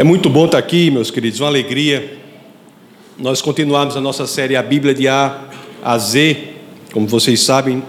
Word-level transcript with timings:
É 0.00 0.02
muito 0.02 0.30
bom 0.30 0.46
estar 0.46 0.56
aqui, 0.56 0.90
meus 0.90 1.10
queridos, 1.10 1.40
uma 1.40 1.48
alegria. 1.48 2.16
Nós 3.18 3.42
continuamos 3.42 3.98
a 3.98 4.00
nossa 4.00 4.26
série 4.26 4.56
A 4.56 4.62
Bíblia 4.62 4.94
de 4.94 5.06
A 5.06 5.44
a 5.82 5.98
Z, 5.98 6.54
como 6.90 7.06
vocês 7.06 7.42
sabem, 7.42 7.82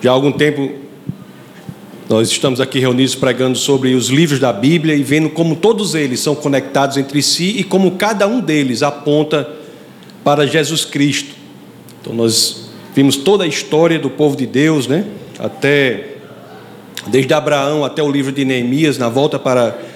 já 0.00 0.12
há 0.12 0.14
algum 0.14 0.30
tempo 0.30 0.70
nós 2.08 2.30
estamos 2.30 2.60
aqui 2.60 2.78
reunidos 2.78 3.16
pregando 3.16 3.58
sobre 3.58 3.92
os 3.92 4.06
livros 4.06 4.38
da 4.38 4.52
Bíblia 4.52 4.94
e 4.94 5.02
vendo 5.02 5.30
como 5.30 5.56
todos 5.56 5.96
eles 5.96 6.20
são 6.20 6.36
conectados 6.36 6.96
entre 6.96 7.20
si 7.24 7.56
e 7.58 7.64
como 7.64 7.96
cada 7.96 8.28
um 8.28 8.38
deles 8.38 8.84
aponta 8.84 9.50
para 10.22 10.46
Jesus 10.46 10.84
Cristo. 10.84 11.34
Então 12.00 12.14
nós 12.14 12.70
vimos 12.94 13.16
toda 13.16 13.42
a 13.42 13.48
história 13.48 13.98
do 13.98 14.10
povo 14.10 14.36
de 14.36 14.46
Deus, 14.46 14.86
né? 14.86 15.06
Até 15.40 16.18
desde 17.08 17.34
Abraão 17.34 17.84
até 17.84 18.00
o 18.00 18.08
livro 18.08 18.30
de 18.30 18.44
Neemias, 18.44 18.96
na 18.96 19.08
volta 19.08 19.40
para 19.40 19.90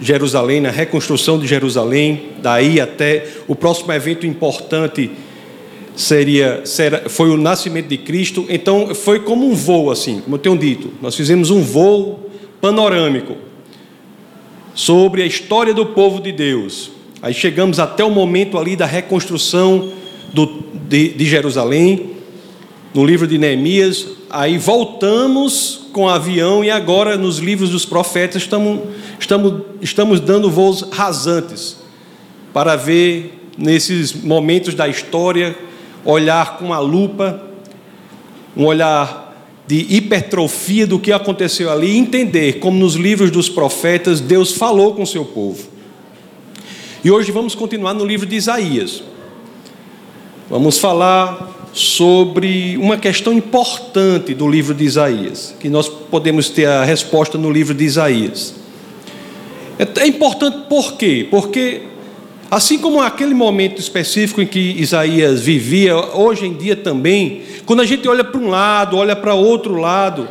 Jerusalém, 0.00 0.60
na 0.60 0.70
reconstrução 0.70 1.38
de 1.38 1.46
Jerusalém, 1.46 2.30
daí 2.40 2.80
até 2.80 3.26
o 3.46 3.54
próximo 3.54 3.92
evento 3.92 4.26
importante 4.26 5.10
seria, 5.96 6.62
foi 7.08 7.30
o 7.30 7.36
nascimento 7.36 7.88
de 7.88 7.98
Cristo. 7.98 8.46
Então 8.48 8.94
foi 8.94 9.20
como 9.20 9.46
um 9.46 9.54
voo 9.54 9.90
assim, 9.90 10.20
como 10.20 10.36
eu 10.36 10.40
tenho 10.40 10.56
dito. 10.56 10.90
Nós 11.02 11.16
fizemos 11.16 11.50
um 11.50 11.60
voo 11.60 12.30
panorâmico 12.60 13.36
sobre 14.74 15.22
a 15.22 15.26
história 15.26 15.74
do 15.74 15.86
povo 15.86 16.20
de 16.20 16.30
Deus. 16.30 16.92
Aí 17.20 17.34
chegamos 17.34 17.80
até 17.80 18.04
o 18.04 18.10
momento 18.10 18.56
ali 18.56 18.76
da 18.76 18.86
reconstrução 18.86 19.92
do, 20.32 20.62
de, 20.88 21.08
de 21.08 21.24
Jerusalém, 21.24 22.10
no 22.94 23.04
livro 23.04 23.26
de 23.26 23.36
Neemias. 23.36 24.17
Aí 24.30 24.58
voltamos 24.58 25.86
com 25.92 26.04
o 26.04 26.08
avião 26.08 26.62
e 26.62 26.70
agora 26.70 27.16
nos 27.16 27.38
livros 27.38 27.70
dos 27.70 27.86
profetas 27.86 28.42
estamos 28.42 28.80
estamos, 29.18 29.62
estamos 29.80 30.20
dando 30.20 30.50
voos 30.50 30.82
rasantes 30.92 31.78
para 32.52 32.76
ver 32.76 33.40
nesses 33.56 34.12
momentos 34.12 34.74
da 34.74 34.86
história, 34.86 35.56
olhar 36.04 36.58
com 36.58 36.72
a 36.72 36.78
lupa, 36.78 37.42
um 38.56 38.64
olhar 38.66 39.34
de 39.66 39.94
hipertrofia 39.94 40.86
do 40.86 40.98
que 40.98 41.12
aconteceu 41.12 41.70
ali, 41.70 41.92
e 41.92 41.98
entender 41.98 42.58
como 42.58 42.78
nos 42.78 42.94
livros 42.94 43.30
dos 43.30 43.48
profetas 43.48 44.20
Deus 44.20 44.52
falou 44.52 44.94
com 44.94 45.02
o 45.02 45.06
seu 45.06 45.24
povo. 45.24 45.68
E 47.02 47.10
hoje 47.10 47.32
vamos 47.32 47.54
continuar 47.54 47.94
no 47.94 48.04
livro 48.04 48.26
de 48.26 48.36
Isaías. 48.36 49.02
Vamos 50.50 50.78
falar 50.78 51.57
sobre 51.72 52.76
uma 52.78 52.96
questão 52.96 53.32
importante 53.32 54.34
do 54.34 54.48
livro 54.48 54.74
de 54.74 54.84
Isaías, 54.84 55.54
que 55.60 55.68
nós 55.68 55.88
podemos 55.88 56.48
ter 56.48 56.66
a 56.66 56.84
resposta 56.84 57.38
no 57.38 57.50
livro 57.50 57.74
de 57.74 57.84
Isaías. 57.84 58.54
É, 59.78 59.86
é 60.00 60.06
importante 60.06 60.66
por 60.68 60.94
quê? 60.94 61.26
Porque, 61.30 61.82
assim 62.50 62.78
como 62.78 63.00
aquele 63.00 63.34
momento 63.34 63.80
específico 63.80 64.42
em 64.42 64.46
que 64.46 64.58
Isaías 64.58 65.40
vivia, 65.40 65.96
hoje 65.96 66.46
em 66.46 66.54
dia 66.54 66.74
também, 66.74 67.42
quando 67.64 67.80
a 67.80 67.86
gente 67.86 68.08
olha 68.08 68.24
para 68.24 68.40
um 68.40 68.48
lado, 68.48 68.96
olha 68.96 69.14
para 69.14 69.34
outro 69.34 69.74
lado, 69.76 70.28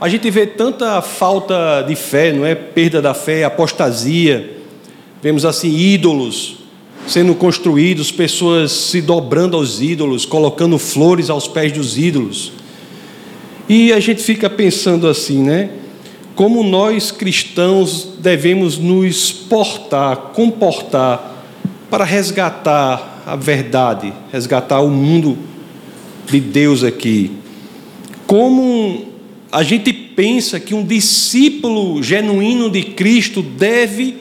a 0.00 0.08
gente 0.08 0.30
vê 0.30 0.46
tanta 0.46 1.02
falta 1.02 1.82
de 1.82 1.94
fé, 1.96 2.32
não 2.32 2.46
é? 2.46 2.54
Perda 2.54 3.02
da 3.02 3.14
fé, 3.14 3.44
apostasia. 3.44 4.56
Vemos 5.20 5.44
assim 5.44 5.76
ídolos 5.76 6.57
sendo 7.08 7.34
construídos, 7.34 8.12
pessoas 8.12 8.70
se 8.70 9.00
dobrando 9.00 9.56
aos 9.56 9.80
ídolos, 9.80 10.24
colocando 10.24 10.78
flores 10.78 11.28
aos 11.30 11.48
pés 11.48 11.72
dos 11.72 11.98
ídolos. 11.98 12.52
E 13.68 13.92
a 13.92 13.98
gente 13.98 14.22
fica 14.22 14.48
pensando 14.48 15.08
assim, 15.08 15.42
né? 15.42 15.70
como 16.38 16.62
nós 16.62 17.10
cristãos 17.10 18.10
devemos 18.20 18.78
nos 18.78 19.32
portar, 19.32 20.16
comportar 20.32 21.44
para 21.90 22.04
resgatar 22.04 23.24
a 23.26 23.34
verdade, 23.34 24.12
resgatar 24.30 24.80
o 24.80 24.88
mundo 24.88 25.36
de 26.30 26.38
Deus 26.38 26.84
aqui. 26.84 27.32
Como 28.24 29.06
a 29.50 29.64
gente 29.64 29.92
pensa 29.92 30.60
que 30.60 30.76
um 30.76 30.84
discípulo 30.84 32.00
genuíno 32.04 32.70
de 32.70 32.84
Cristo 32.84 33.42
deve 33.42 34.18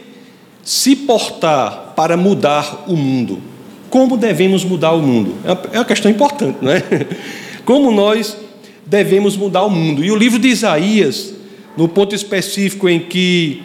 se 0.64 0.96
portar 0.96 1.87
para 1.98 2.16
mudar 2.16 2.84
o 2.88 2.96
mundo. 2.96 3.42
Como 3.90 4.18
devemos 4.18 4.64
mudar 4.64 4.92
o 4.92 5.02
mundo? 5.02 5.34
É 5.74 5.80
uma 5.80 5.84
questão 5.84 6.12
importante, 6.12 6.60
não 6.62 6.72
é? 6.72 6.84
Como 7.66 7.92
nós 7.92 8.38
devemos 8.86 9.36
mudar 9.36 9.64
o 9.64 9.70
mundo? 9.72 10.06
E 10.06 10.12
o 10.12 10.16
livro 10.16 10.38
de 10.38 10.48
Isaías 10.48 11.34
no 11.76 11.88
ponto 11.88 12.14
específico 12.14 12.88
em 12.88 13.00
que 13.00 13.64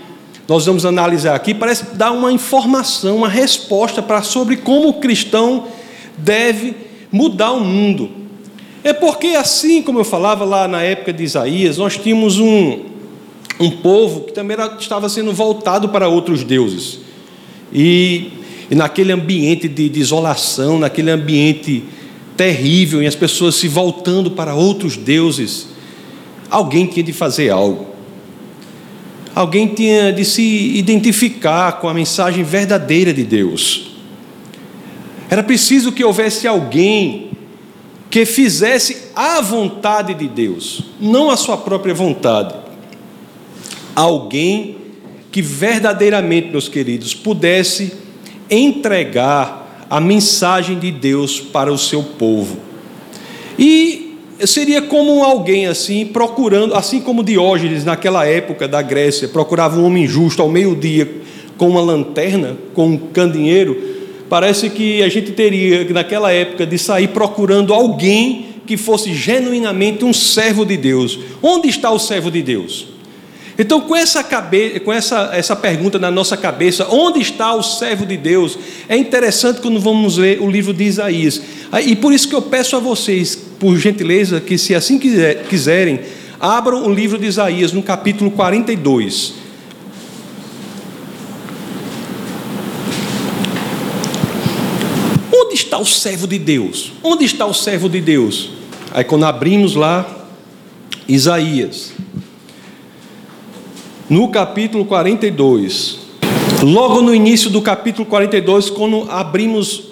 nós 0.48 0.64
vamos 0.64 0.86
analisar 0.86 1.34
aqui, 1.34 1.52
parece 1.52 1.94
dar 1.94 2.10
uma 2.10 2.32
informação, 2.32 3.18
uma 3.18 3.28
resposta 3.28 4.00
para 4.00 4.22
sobre 4.22 4.56
como 4.56 4.88
o 4.88 4.94
cristão 4.94 5.64
deve 6.16 6.74
mudar 7.12 7.52
o 7.52 7.60
mundo. 7.60 8.10
É 8.82 8.94
porque, 8.94 9.28
assim 9.28 9.82
como 9.82 10.00
eu 10.00 10.04
falava 10.04 10.42
lá 10.42 10.66
na 10.66 10.82
época 10.82 11.12
de 11.12 11.22
Isaías, 11.22 11.76
nós 11.76 11.98
tínhamos 11.98 12.38
um, 12.38 12.80
um 13.60 13.70
povo 13.70 14.22
que 14.22 14.32
também 14.32 14.56
era, 14.56 14.74
estava 14.80 15.10
sendo 15.10 15.34
voltado 15.34 15.90
para 15.90 16.08
outros 16.08 16.42
deuses. 16.42 17.11
E, 17.72 18.32
e 18.70 18.74
naquele 18.74 19.12
ambiente 19.12 19.68
de, 19.68 19.88
de 19.88 20.00
isolação, 20.00 20.78
naquele 20.78 21.10
ambiente 21.10 21.84
terrível, 22.36 23.02
e 23.02 23.06
as 23.06 23.14
pessoas 23.14 23.54
se 23.54 23.68
voltando 23.68 24.30
para 24.30 24.54
outros 24.54 24.96
deuses, 24.96 25.68
alguém 26.50 26.86
tinha 26.86 27.04
de 27.04 27.12
fazer 27.12 27.50
algo 27.50 27.92
alguém 29.34 29.68
tinha 29.68 30.12
de 30.12 30.24
se 30.24 30.42
identificar 30.76 31.80
com 31.80 31.88
a 31.88 31.94
mensagem 31.94 32.44
verdadeira 32.44 33.12
de 33.12 33.24
Deus. 33.24 33.90
Era 35.28 35.42
preciso 35.42 35.92
que 35.92 36.04
houvesse 36.04 36.46
alguém 36.46 37.30
que 38.10 38.26
fizesse 38.26 39.08
a 39.16 39.40
vontade 39.40 40.12
de 40.12 40.28
Deus, 40.28 40.82
não 41.00 41.30
a 41.30 41.36
sua 41.36 41.56
própria 41.56 41.94
vontade. 41.94 42.54
Alguém 43.96 44.76
que 45.32 45.40
verdadeiramente, 45.40 46.48
meus 46.48 46.68
queridos, 46.68 47.14
pudesse 47.14 47.94
entregar 48.50 49.86
a 49.88 49.98
mensagem 49.98 50.78
de 50.78 50.92
Deus 50.92 51.40
para 51.40 51.72
o 51.72 51.78
seu 51.78 52.02
povo. 52.02 52.58
E 53.58 54.18
seria 54.46 54.82
como 54.82 55.24
alguém 55.24 55.66
assim, 55.66 56.04
procurando, 56.04 56.74
assim 56.74 57.00
como 57.00 57.24
Diógenes 57.24 57.84
naquela 57.84 58.26
época 58.26 58.68
da 58.68 58.82
Grécia, 58.82 59.26
procurava 59.26 59.80
um 59.80 59.86
homem 59.86 60.06
justo 60.06 60.42
ao 60.42 60.50
meio-dia 60.50 61.10
com 61.56 61.70
uma 61.70 61.80
lanterna, 61.80 62.56
com 62.74 62.88
um 62.88 62.96
candeeiro. 62.98 63.80
Parece 64.28 64.68
que 64.68 65.02
a 65.02 65.08
gente 65.08 65.32
teria, 65.32 65.84
naquela 65.92 66.30
época, 66.30 66.66
de 66.66 66.78
sair 66.78 67.08
procurando 67.08 67.72
alguém 67.72 68.46
que 68.66 68.76
fosse 68.76 69.14
genuinamente 69.14 70.04
um 70.04 70.12
servo 70.12 70.64
de 70.64 70.76
Deus. 70.76 71.18
Onde 71.42 71.68
está 71.68 71.90
o 71.90 71.98
servo 71.98 72.30
de 72.30 72.42
Deus? 72.42 72.91
Então, 73.58 73.82
com 73.82 73.94
essa, 73.94 74.24
cabe... 74.24 74.80
com 74.80 74.92
essa, 74.92 75.30
essa 75.32 75.54
pergunta 75.54 75.98
na 75.98 76.10
nossa 76.10 76.36
cabeça, 76.36 76.86
onde 76.90 77.20
está 77.20 77.54
o 77.54 77.62
servo 77.62 78.06
de 78.06 78.16
Deus? 78.16 78.58
É 78.88 78.96
interessante 78.96 79.60
quando 79.60 79.78
vamos 79.78 80.16
ler 80.16 80.40
o 80.40 80.50
livro 80.50 80.72
de 80.72 80.84
Isaías. 80.84 81.40
E 81.84 81.94
por 81.94 82.12
isso 82.12 82.28
que 82.28 82.34
eu 82.34 82.42
peço 82.42 82.76
a 82.76 82.78
vocês, 82.78 83.36
por 83.58 83.76
gentileza, 83.76 84.40
que 84.40 84.56
se 84.56 84.74
assim 84.74 84.98
quiser, 84.98 85.44
quiserem, 85.44 86.00
abram 86.40 86.86
o 86.86 86.92
livro 86.92 87.18
de 87.18 87.26
Isaías 87.26 87.72
no 87.72 87.82
capítulo 87.82 88.30
42. 88.30 89.34
Onde 95.32 95.54
está 95.54 95.78
o 95.78 95.84
servo 95.84 96.26
de 96.26 96.38
Deus? 96.38 96.92
Onde 97.02 97.24
está 97.26 97.44
o 97.44 97.52
servo 97.52 97.88
de 97.88 98.00
Deus? 98.00 98.50
Aí 98.92 99.04
quando 99.04 99.24
abrimos 99.24 99.74
lá, 99.74 100.26
Isaías 101.06 101.92
no 104.12 104.28
capítulo 104.28 104.84
42. 104.84 106.00
Logo 106.62 107.00
no 107.00 107.14
início 107.14 107.48
do 107.48 107.62
capítulo 107.62 108.04
42, 108.04 108.68
quando 108.68 109.10
abrimos 109.10 109.84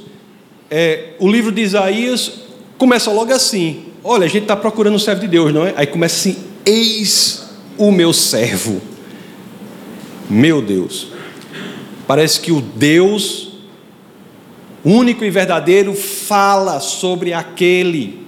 é, 0.71 1.15
o 1.19 1.27
livro 1.27 1.51
de 1.51 1.63
Isaías, 1.63 2.33
começa 2.77 3.11
logo 3.11 3.33
assim: 3.33 3.85
olha, 4.05 4.27
a 4.27 4.29
gente 4.29 4.43
está 4.43 4.55
procurando 4.55 4.97
o 4.97 5.01
servo 5.01 5.23
de 5.23 5.29
Deus, 5.29 5.55
não 5.55 5.67
é? 5.67 5.73
Aí 5.75 5.87
começa 5.87 6.17
assim: 6.17 6.37
eis 6.67 7.49
o 7.79 7.91
meu 7.91 8.13
servo. 8.13 8.83
Meu 10.29 10.61
Deus. 10.61 11.09
Parece 12.07 12.41
que 12.41 12.53
o 12.53 12.61
Deus 12.61 13.53
único 14.85 15.25
e 15.25 15.31
verdadeiro 15.31 15.95
fala 15.95 16.79
sobre 16.79 17.33
aquele 17.33 18.21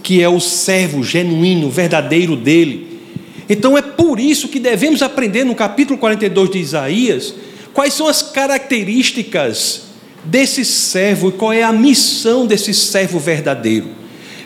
que 0.00 0.22
é 0.22 0.28
o 0.28 0.38
servo 0.38 1.02
genuíno, 1.02 1.68
verdadeiro 1.68 2.36
dele. 2.36 2.89
Então 3.50 3.76
é 3.76 3.82
por 3.82 4.20
isso 4.20 4.46
que 4.46 4.60
devemos 4.60 5.02
aprender 5.02 5.42
no 5.42 5.56
capítulo 5.56 5.98
42 5.98 6.50
de 6.50 6.58
Isaías 6.58 7.34
quais 7.74 7.92
são 7.94 8.06
as 8.06 8.22
características 8.22 9.82
desse 10.24 10.64
servo 10.64 11.30
e 11.30 11.32
qual 11.32 11.52
é 11.52 11.64
a 11.64 11.72
missão 11.72 12.46
desse 12.46 12.72
servo 12.72 13.18
verdadeiro. 13.18 13.88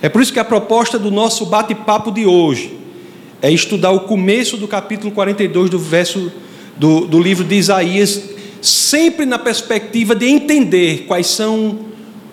É 0.01 0.09
por 0.09 0.23
isso 0.23 0.33
que 0.33 0.39
a 0.39 0.45
proposta 0.45 0.99
do 0.99 1.11
nosso 1.11 1.45
bate-papo 1.45 2.11
de 2.11 2.25
hoje 2.25 2.79
é 3.43 3.51
estudar 3.51 3.91
o 3.91 4.01
começo 4.01 4.57
do 4.57 4.67
capítulo 4.67 5.13
42, 5.13 5.69
do 5.69 5.79
verso 5.79 6.33
do, 6.75 7.07
do 7.07 7.21
livro 7.21 7.45
de 7.45 7.57
Isaías, 7.57 8.23
sempre 8.63 9.27
na 9.27 9.39
perspectiva 9.39 10.15
de 10.15 10.27
entender 10.27 11.05
quais 11.07 11.27
são 11.27 11.81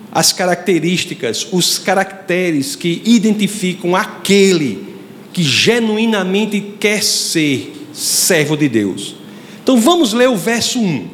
as 0.10 0.32
características, 0.32 1.46
os 1.52 1.78
caracteres 1.78 2.78
que 2.78 3.02
identificam 3.04 3.94
aquele 3.94 4.91
que 5.34 5.44
genuinamente 5.44 6.60
quer 6.80 7.04
ser 7.04 7.74
servo 7.94 8.56
de 8.58 8.68
Deus. 8.68 9.16
Então 9.64 9.80
vamos 9.80 10.14
ler 10.14 10.30
o 10.30 10.36
verso 10.36 10.80
1. 10.80 11.08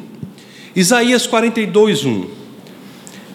Isaías 0.74 1.26
42, 1.26 2.04
1. 2.04 2.26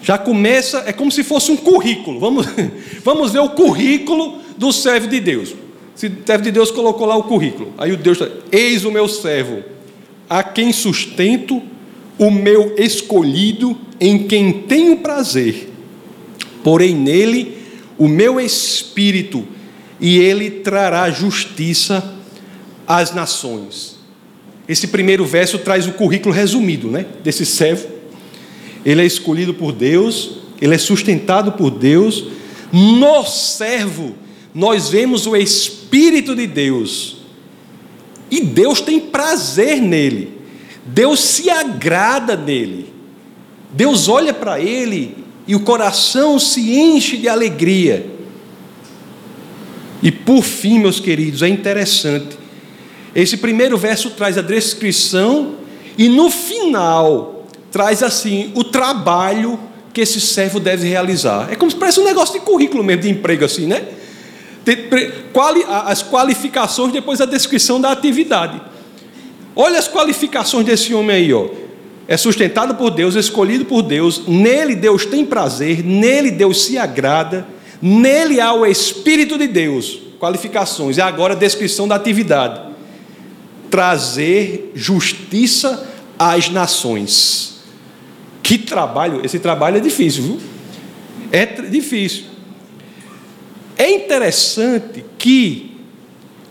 Já 0.02 0.18
começa, 0.18 0.84
é 0.86 0.92
como 0.92 1.10
se 1.10 1.24
fosse 1.24 1.50
um 1.50 1.56
currículo. 1.56 2.20
Vamos, 2.20 2.46
vamos 3.02 3.32
ver 3.32 3.40
o 3.40 3.50
currículo 3.50 4.38
do 4.56 4.72
servo 4.72 5.08
de 5.08 5.20
Deus. 5.20 5.54
Se 5.94 6.10
servo 6.26 6.44
de 6.44 6.50
Deus 6.50 6.70
colocou 6.70 7.06
lá 7.06 7.16
o 7.16 7.22
currículo. 7.22 7.72
Aí 7.78 7.92
o 7.92 7.96
Deus 7.96 8.18
eis 8.50 8.84
o 8.84 8.90
meu 8.90 9.08
servo, 9.08 9.62
a 10.28 10.42
quem 10.42 10.72
sustento, 10.72 11.62
o 12.18 12.30
meu 12.30 12.74
escolhido, 12.76 13.76
em 14.00 14.26
quem 14.26 14.52
tenho 14.52 14.98
prazer. 14.98 15.70
Porém 16.62 16.94
nele 16.94 17.56
o 17.96 18.08
meu 18.08 18.40
espírito, 18.40 19.46
e 20.04 20.18
ele 20.18 20.50
trará 20.50 21.10
justiça 21.10 22.14
às 22.86 23.14
nações. 23.14 23.96
Esse 24.68 24.88
primeiro 24.88 25.24
verso 25.24 25.58
traz 25.58 25.86
o 25.86 25.92
currículo 25.92 26.34
resumido, 26.34 26.90
né, 26.90 27.06
desse 27.22 27.46
servo. 27.46 27.88
Ele 28.84 29.00
é 29.00 29.06
escolhido 29.06 29.54
por 29.54 29.72
Deus, 29.72 30.40
ele 30.60 30.74
é 30.74 30.78
sustentado 30.78 31.52
por 31.52 31.70
Deus. 31.70 32.26
No 32.70 33.24
servo 33.24 34.14
nós 34.54 34.90
vemos 34.90 35.26
o 35.26 35.34
espírito 35.34 36.36
de 36.36 36.46
Deus. 36.46 37.16
E 38.30 38.42
Deus 38.42 38.82
tem 38.82 39.00
prazer 39.00 39.80
nele. 39.80 40.34
Deus 40.84 41.18
se 41.18 41.48
agrada 41.48 42.36
nele. 42.36 42.92
Deus 43.72 44.06
olha 44.06 44.34
para 44.34 44.60
ele 44.60 45.16
e 45.46 45.56
o 45.56 45.60
coração 45.60 46.38
se 46.38 46.74
enche 46.78 47.16
de 47.16 47.26
alegria. 47.26 48.13
E 50.04 50.12
por 50.12 50.42
fim, 50.42 50.78
meus 50.78 51.00
queridos, 51.00 51.42
é 51.42 51.48
interessante 51.48 52.44
esse 53.14 53.36
primeiro 53.36 53.78
verso 53.78 54.10
traz 54.10 54.36
a 54.36 54.42
descrição 54.42 55.54
e 55.96 56.08
no 56.08 56.28
final 56.30 57.46
traz 57.70 58.02
assim 58.02 58.50
o 58.54 58.64
trabalho 58.64 59.58
que 59.92 60.00
esse 60.00 60.20
servo 60.20 60.58
deve 60.58 60.88
realizar. 60.88 61.48
É 61.50 61.54
como 61.54 61.70
se 61.70 61.76
parece 61.76 62.00
um 62.00 62.04
negócio 62.04 62.38
de 62.38 62.44
currículo 62.44 62.82
mesmo 62.82 63.02
de 63.02 63.10
emprego 63.10 63.44
assim, 63.44 63.66
né? 63.66 63.84
As 65.86 66.02
qualificações 66.02 66.92
depois 66.92 67.20
a 67.20 67.26
descrição 67.26 67.80
da 67.80 67.92
atividade. 67.92 68.60
Olha 69.54 69.78
as 69.78 69.86
qualificações 69.86 70.66
desse 70.66 70.92
homem 70.92 71.16
aí, 71.16 71.32
ó. 71.32 71.46
É 72.08 72.16
sustentado 72.16 72.74
por 72.74 72.90
Deus, 72.90 73.14
escolhido 73.14 73.64
por 73.64 73.82
Deus, 73.82 74.26
nele 74.26 74.74
Deus 74.74 75.06
tem 75.06 75.24
prazer, 75.24 75.84
nele 75.84 76.30
Deus 76.30 76.64
se 76.64 76.76
agrada, 76.76 77.46
nele 77.80 78.40
há 78.40 78.52
o 78.52 78.66
Espírito 78.66 79.38
de 79.38 79.46
Deus. 79.46 80.00
Qualificações. 80.18 80.96
E 80.96 81.00
agora 81.00 81.34
a 81.34 81.36
descrição 81.36 81.86
da 81.86 81.94
atividade 81.96 82.74
trazer 83.74 84.70
justiça 84.72 85.90
às 86.16 86.48
nações. 86.48 87.58
Que 88.40 88.56
trabalho, 88.56 89.20
esse 89.24 89.40
trabalho 89.40 89.78
é 89.78 89.80
difícil, 89.80 90.22
viu? 90.22 90.40
É 91.32 91.44
difícil. 91.44 92.26
É 93.76 93.90
interessante 93.90 95.04
que, 95.18 95.72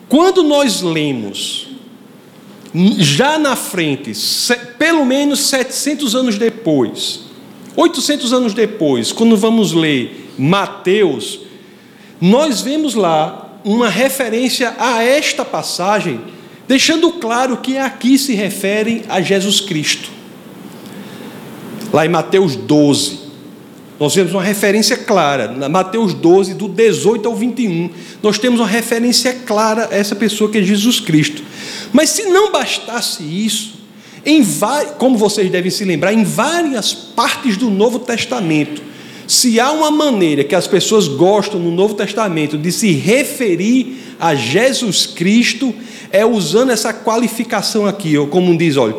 quando 0.10 0.44
nós 0.44 0.82
lemos, 0.82 1.70
já 2.98 3.40
na 3.40 3.56
frente, 3.56 4.12
pelo 4.78 5.06
menos 5.06 5.48
700 5.48 6.16
anos 6.16 6.38
depois, 6.38 7.22
800 7.78 8.34
anos 8.34 8.54
depois, 8.54 9.14
quando 9.14 9.38
vamos 9.38 9.72
ler 9.72 10.23
Mateus, 10.38 11.42
nós 12.20 12.62
vemos 12.62 12.96
lá 12.96 13.60
uma 13.64 13.90
referência 13.90 14.74
a 14.78 15.04
esta 15.04 15.46
passagem 15.46 16.20
deixando 16.68 17.12
claro 17.14 17.58
que 17.58 17.78
aqui 17.78 18.18
se 18.18 18.34
referem 18.34 19.04
a 19.10 19.22
Jesus 19.22 19.60
Cristo. 19.60 20.10
Lá 21.92 22.06
em 22.06 22.10
Mateus 22.10 22.56
12, 22.56 23.20
nós 24.00 24.14
temos 24.14 24.34
uma 24.34 24.44
referência 24.44 24.98
clara, 24.98 25.50
na 25.50 25.70
Mateus 25.70 26.14
12, 26.14 26.56
do 26.56 26.68
18 26.68 27.28
ao 27.28 27.36
21, 27.36 27.90
nós 28.22 28.40
temos 28.40 28.60
uma 28.60 28.68
referência 28.68 29.34
clara 29.46 29.90
a 29.92 29.96
essa 29.96 30.16
pessoa 30.16 30.50
que 30.50 30.58
é 30.58 30.64
Jesus 30.64 31.00
Cristo. 31.00 31.44
Mas 31.92 32.10
se 32.10 32.24
não 32.24 32.52
bastasse 32.52 33.24
isso, 33.24 33.74
em 34.26 34.44
como 34.98 35.18
vocês 35.18 35.50
devem 35.52 35.70
se 35.70 35.86
lembrar, 35.86 36.14
em 36.14 36.24
várias 36.24 36.94
partes 36.94 37.56
do 37.56 37.70
Novo 37.70 38.00
Testamento, 38.00 38.82
se 39.28 39.60
há 39.60 39.72
uma 39.72 39.90
maneira 39.90 40.44
que 40.44 40.56
as 40.56 40.68
pessoas 40.68 41.08
gostam 41.08 41.60
no 41.60 41.72
Novo 41.72 41.94
Testamento 41.94 42.58
de 42.58 42.72
se 42.72 42.92
referir 42.92 44.16
a 44.20 44.36
Jesus 44.36 45.06
Cristo, 45.06 45.74
é 46.12 46.26
usando 46.26 46.72
essa 46.72 46.94
qualificação 46.94 47.86
aqui, 47.86 48.18
ou 48.18 48.28
como 48.28 48.56
diz, 48.58 48.78
olha, 48.78 48.96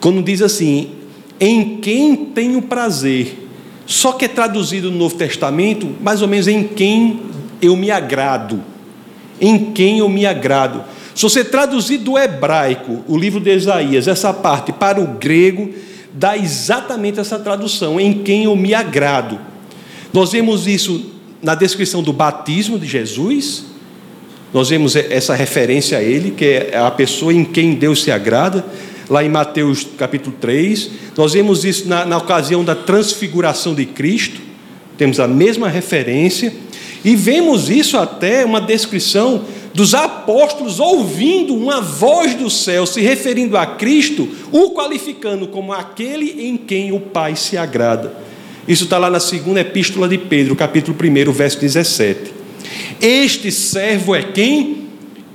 quando 0.00 0.22
diz 0.22 0.42
assim, 0.42 0.90
em 1.38 1.78
quem 1.78 2.16
tenho 2.16 2.62
prazer, 2.62 3.48
só 3.86 4.12
que 4.12 4.26
é 4.26 4.28
traduzido 4.28 4.90
no 4.90 4.98
Novo 4.98 5.16
Testamento, 5.16 5.88
mais 6.00 6.22
ou 6.22 6.28
menos 6.28 6.46
em 6.46 6.64
quem 6.64 7.20
eu 7.60 7.74
me 7.76 7.90
agrado. 7.90 8.62
Em 9.40 9.72
quem 9.72 9.98
eu 9.98 10.08
me 10.08 10.26
agrado. 10.26 10.84
Se 11.14 11.22
você 11.22 11.44
traduzir 11.44 11.98
do 11.98 12.16
hebraico, 12.16 13.02
o 13.08 13.16
livro 13.16 13.40
de 13.40 13.52
Isaías, 13.54 14.06
essa 14.06 14.32
parte, 14.32 14.72
para 14.72 15.00
o 15.00 15.06
grego, 15.18 15.70
dá 16.12 16.36
exatamente 16.36 17.20
essa 17.20 17.38
tradução, 17.38 18.00
em 18.00 18.22
quem 18.22 18.44
eu 18.44 18.56
me 18.56 18.74
agrado. 18.74 19.38
Nós 20.12 20.32
vemos 20.32 20.66
isso 20.66 21.12
na 21.42 21.54
descrição 21.54 22.02
do 22.02 22.12
batismo 22.12 22.78
de 22.78 22.86
Jesus, 22.86 23.64
nós 24.52 24.68
vemos 24.68 24.96
essa 24.96 25.34
referência 25.34 25.98
a 25.98 26.02
ele, 26.02 26.32
que 26.32 26.44
é 26.44 26.76
a 26.76 26.90
pessoa 26.90 27.32
em 27.32 27.44
quem 27.44 27.74
Deus 27.74 28.02
se 28.02 28.10
agrada, 28.10 28.64
lá 29.08 29.24
em 29.24 29.28
Mateus 29.28 29.86
capítulo 29.96 30.34
3. 30.40 30.90
Nós 31.16 31.34
vemos 31.34 31.64
isso 31.64 31.88
na, 31.88 32.04
na 32.04 32.18
ocasião 32.18 32.64
da 32.64 32.74
transfiguração 32.74 33.74
de 33.74 33.86
Cristo, 33.86 34.40
temos 34.98 35.20
a 35.20 35.28
mesma 35.28 35.68
referência. 35.68 36.52
E 37.04 37.16
vemos 37.16 37.70
isso 37.70 37.96
até 37.96 38.44
uma 38.44 38.60
descrição 38.60 39.44
dos 39.72 39.94
apóstolos 39.94 40.80
ouvindo 40.80 41.54
uma 41.54 41.80
voz 41.80 42.34
do 42.34 42.50
céu 42.50 42.86
se 42.86 43.00
referindo 43.00 43.56
a 43.56 43.66
Cristo, 43.66 44.28
o 44.50 44.70
qualificando 44.70 45.46
como 45.48 45.72
aquele 45.72 46.46
em 46.48 46.56
quem 46.56 46.92
o 46.92 47.00
Pai 47.00 47.36
se 47.36 47.56
agrada. 47.56 48.12
Isso 48.66 48.84
está 48.84 48.98
lá 48.98 49.10
na 49.10 49.20
segunda 49.20 49.60
epístola 49.60 50.08
de 50.08 50.18
Pedro, 50.18 50.54
capítulo 50.56 50.96
1, 50.96 51.32
verso 51.32 51.58
17. 51.60 52.32
Este 53.00 53.50
servo 53.50 54.14
é 54.14 54.22
quem? 54.22 54.88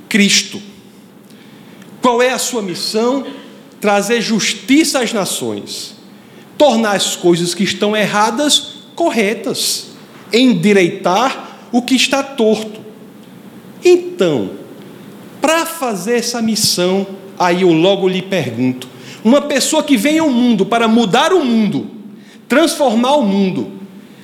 Cristo. 0.08 0.60
Qual 2.00 2.22
é 2.22 2.30
a 2.30 2.38
sua 2.38 2.62
missão? 2.62 3.26
Trazer 3.80 4.20
justiça 4.20 5.00
às 5.00 5.12
nações, 5.12 5.94
tornar 6.56 6.96
as 6.96 7.16
coisas 7.16 7.54
que 7.54 7.64
estão 7.64 7.96
erradas 7.96 8.76
corretas, 8.94 9.88
endireitar 10.32 11.58
o 11.72 11.82
que 11.82 11.94
está 11.94 12.22
torto. 12.22 12.85
Então, 13.84 14.50
para 15.40 15.64
fazer 15.64 16.18
essa 16.18 16.42
missão, 16.42 17.06
aí 17.38 17.62
eu 17.62 17.72
logo 17.72 18.08
lhe 18.08 18.22
pergunto: 18.22 18.88
uma 19.24 19.42
pessoa 19.42 19.82
que 19.82 19.96
vem 19.96 20.18
ao 20.18 20.30
mundo 20.30 20.66
para 20.66 20.88
mudar 20.88 21.32
o 21.32 21.44
mundo, 21.44 21.90
transformar 22.48 23.16
o 23.16 23.22
mundo, 23.22 23.72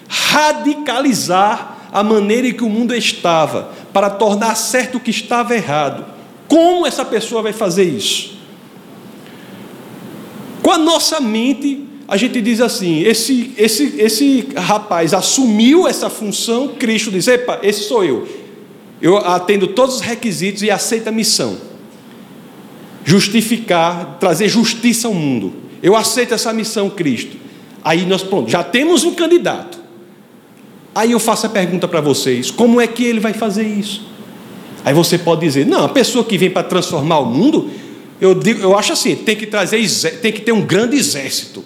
radicalizar 0.09 1.88
a 1.92 2.02
maneira 2.02 2.49
em 2.49 2.52
que 2.52 2.64
o 2.64 2.71
mundo 2.71 2.94
estava, 2.94 3.71
para 3.92 4.09
tornar 4.09 4.54
certo 4.54 4.97
o 4.97 5.00
que 5.00 5.11
estava 5.11 5.54
errado. 5.54 6.06
Como 6.49 6.87
essa 6.87 7.04
pessoa 7.04 7.42
vai 7.42 7.52
fazer 7.52 7.85
isso? 7.85 8.38
Com 10.62 10.71
a 10.71 10.78
nossa 10.78 11.21
mente, 11.21 11.87
a 12.09 12.16
gente 12.16 12.40
diz 12.40 12.61
assim: 12.61 13.00
esse, 13.02 13.52
esse, 13.56 13.94
esse 13.99 14.49
rapaz 14.56 15.14
assumiu 15.14 15.88
essa 15.88 16.11
função, 16.11 16.68
Cristo 16.68 17.11
diz: 17.11 17.28
epa, 17.28 17.59
esse 17.62 17.85
sou 17.85 18.04
eu. 18.04 18.41
Eu 19.02 19.18
atendo 19.18 19.66
todos 19.66 19.97
os 19.97 20.00
requisitos 20.00 20.62
e 20.62 20.71
aceito 20.71 21.09
a 21.09 21.12
missão. 21.12 21.59
Justificar, 23.04 24.18
trazer 24.21 24.49
justiça 24.49 25.09
ao 25.09 25.14
mundo. 25.14 25.52
Eu 25.82 25.97
aceito 25.97 26.32
essa 26.32 26.52
missão, 26.52 26.88
Cristo. 26.88 27.37
Aí 27.82 28.06
nós, 28.06 28.23
pronto, 28.23 28.49
já 28.49 28.62
temos 28.62 29.02
um 29.02 29.12
candidato. 29.12 29.80
Aí 30.94 31.11
eu 31.11 31.18
faço 31.18 31.47
a 31.47 31.49
pergunta 31.49 31.88
para 31.88 32.00
vocês: 32.00 32.49
como 32.49 32.80
é 32.80 32.87
que 32.87 33.02
ele 33.02 33.18
vai 33.18 33.32
fazer 33.32 33.64
isso? 33.64 34.06
Aí 34.85 34.94
você 34.94 35.18
pode 35.18 35.40
dizer: 35.40 35.66
não, 35.66 35.85
a 35.85 35.88
pessoa 35.88 36.25
que 36.25 36.38
vem 36.38 36.49
para 36.49 36.62
transformar 36.62 37.18
o 37.18 37.26
mundo, 37.26 37.71
eu, 38.21 38.37
digo, 38.37 38.62
eu 38.62 38.78
acho 38.78 38.92
assim, 38.92 39.16
tem 39.16 39.35
que 39.35 39.47
trazer, 39.47 39.85
tem 40.21 40.32
que 40.32 40.42
ter 40.42 40.52
um 40.52 40.64
grande 40.64 40.97
exército. 40.97 41.64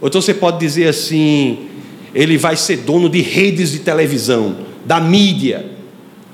Ou 0.00 0.06
então 0.06 0.20
você 0.20 0.32
pode 0.32 0.60
dizer 0.60 0.86
assim: 0.86 1.66
ele 2.14 2.38
vai 2.38 2.56
ser 2.56 2.76
dono 2.78 3.08
de 3.08 3.20
redes 3.20 3.72
de 3.72 3.80
televisão, 3.80 4.58
da 4.84 5.00
mídia, 5.00 5.71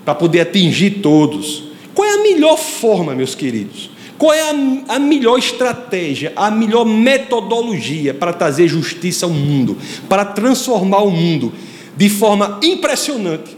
para 0.08 0.14
poder 0.14 0.40
atingir 0.40 1.02
todos. 1.02 1.64
Qual 1.94 2.08
é 2.08 2.14
a 2.14 2.22
melhor 2.22 2.56
forma, 2.56 3.14
meus 3.14 3.34
queridos? 3.34 3.90
Qual 4.16 4.32
é 4.32 4.40
a, 4.40 4.94
a, 4.94 4.98
melhor 4.98 5.38
estratégia, 5.38 6.32
a 6.34 6.50
melhor 6.50 6.86
metodologia 6.86 8.14
para 8.14 8.32
trazer 8.32 8.68
justiça 8.68 9.26
ao 9.26 9.30
mundo, 9.30 9.76
para 10.08 10.24
transformar 10.24 11.02
o 11.02 11.10
mundo 11.10 11.52
de 11.94 12.08
forma 12.08 12.58
impressionante? 12.62 13.54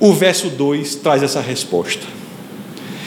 O 0.00 0.12
verso 0.12 0.48
2 0.48 0.96
traz 0.96 1.22
essa 1.22 1.40
resposta. 1.40 2.04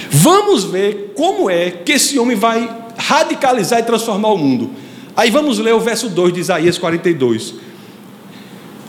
Vamos 0.09 0.63
ver 0.63 1.11
como 1.13 1.49
é 1.49 1.71
que 1.71 1.91
esse 1.91 2.17
homem 2.17 2.37
vai 2.37 2.73
radicalizar 2.95 3.81
e 3.81 3.83
transformar 3.83 4.29
o 4.29 4.37
mundo. 4.37 4.69
Aí 5.13 5.29
vamos 5.29 5.59
ler 5.59 5.73
o 5.73 5.79
verso 5.81 6.07
2 6.07 6.31
de 6.31 6.39
Isaías 6.39 6.77
42. 6.77 7.55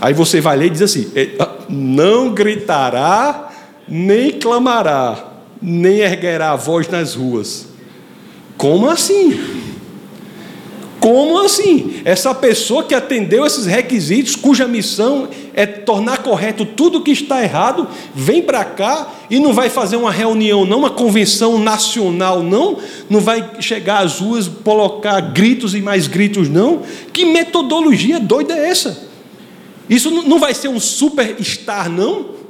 Aí 0.02 0.12
você 0.12 0.40
vai 0.40 0.56
ler 0.56 0.66
e 0.66 0.70
diz 0.70 0.82
assim: 0.82 1.10
é, 1.14 1.30
Não 1.68 2.30
gritará, 2.30 3.50
nem 3.88 4.32
clamará 4.32 5.32
nem 5.62 5.98
erguerá 5.98 6.50
a 6.50 6.56
voz 6.56 6.88
nas 6.88 7.14
ruas. 7.14 7.66
Como 8.56 8.90
assim? 8.90 9.60
Como 10.98 11.40
assim? 11.40 12.00
Essa 12.04 12.32
pessoa 12.34 12.84
que 12.84 12.94
atendeu 12.94 13.44
esses 13.44 13.66
requisitos, 13.66 14.36
cuja 14.36 14.68
missão 14.68 15.28
é 15.54 15.66
tornar 15.66 16.18
correto 16.18 16.64
tudo 16.64 17.02
que 17.02 17.10
está 17.10 17.42
errado, 17.42 17.88
vem 18.14 18.42
para 18.42 18.64
cá 18.64 19.08
e 19.28 19.38
não 19.40 19.52
vai 19.52 19.68
fazer 19.68 19.96
uma 19.96 20.12
reunião, 20.12 20.64
não 20.64 20.78
uma 20.78 20.90
convenção 20.90 21.58
nacional, 21.58 22.42
não, 22.42 22.78
não 23.10 23.20
vai 23.20 23.50
chegar 23.60 24.04
às 24.04 24.20
ruas, 24.20 24.48
colocar 24.48 25.20
gritos 25.20 25.74
e 25.74 25.80
mais 25.80 26.06
gritos, 26.06 26.48
não. 26.48 26.82
Que 27.12 27.24
metodologia 27.24 28.20
doida 28.20 28.56
é 28.56 28.68
essa? 28.68 29.11
Isso 29.88 30.10
não 30.10 30.38
vai 30.38 30.54
ser 30.54 30.68
um 30.68 30.80
superstar, 30.80 31.90
não? 31.90 32.42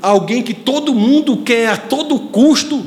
alguém 0.00 0.42
que 0.42 0.54
todo 0.54 0.94
mundo 0.94 1.38
quer 1.38 1.68
a 1.68 1.76
todo 1.76 2.18
custo, 2.18 2.84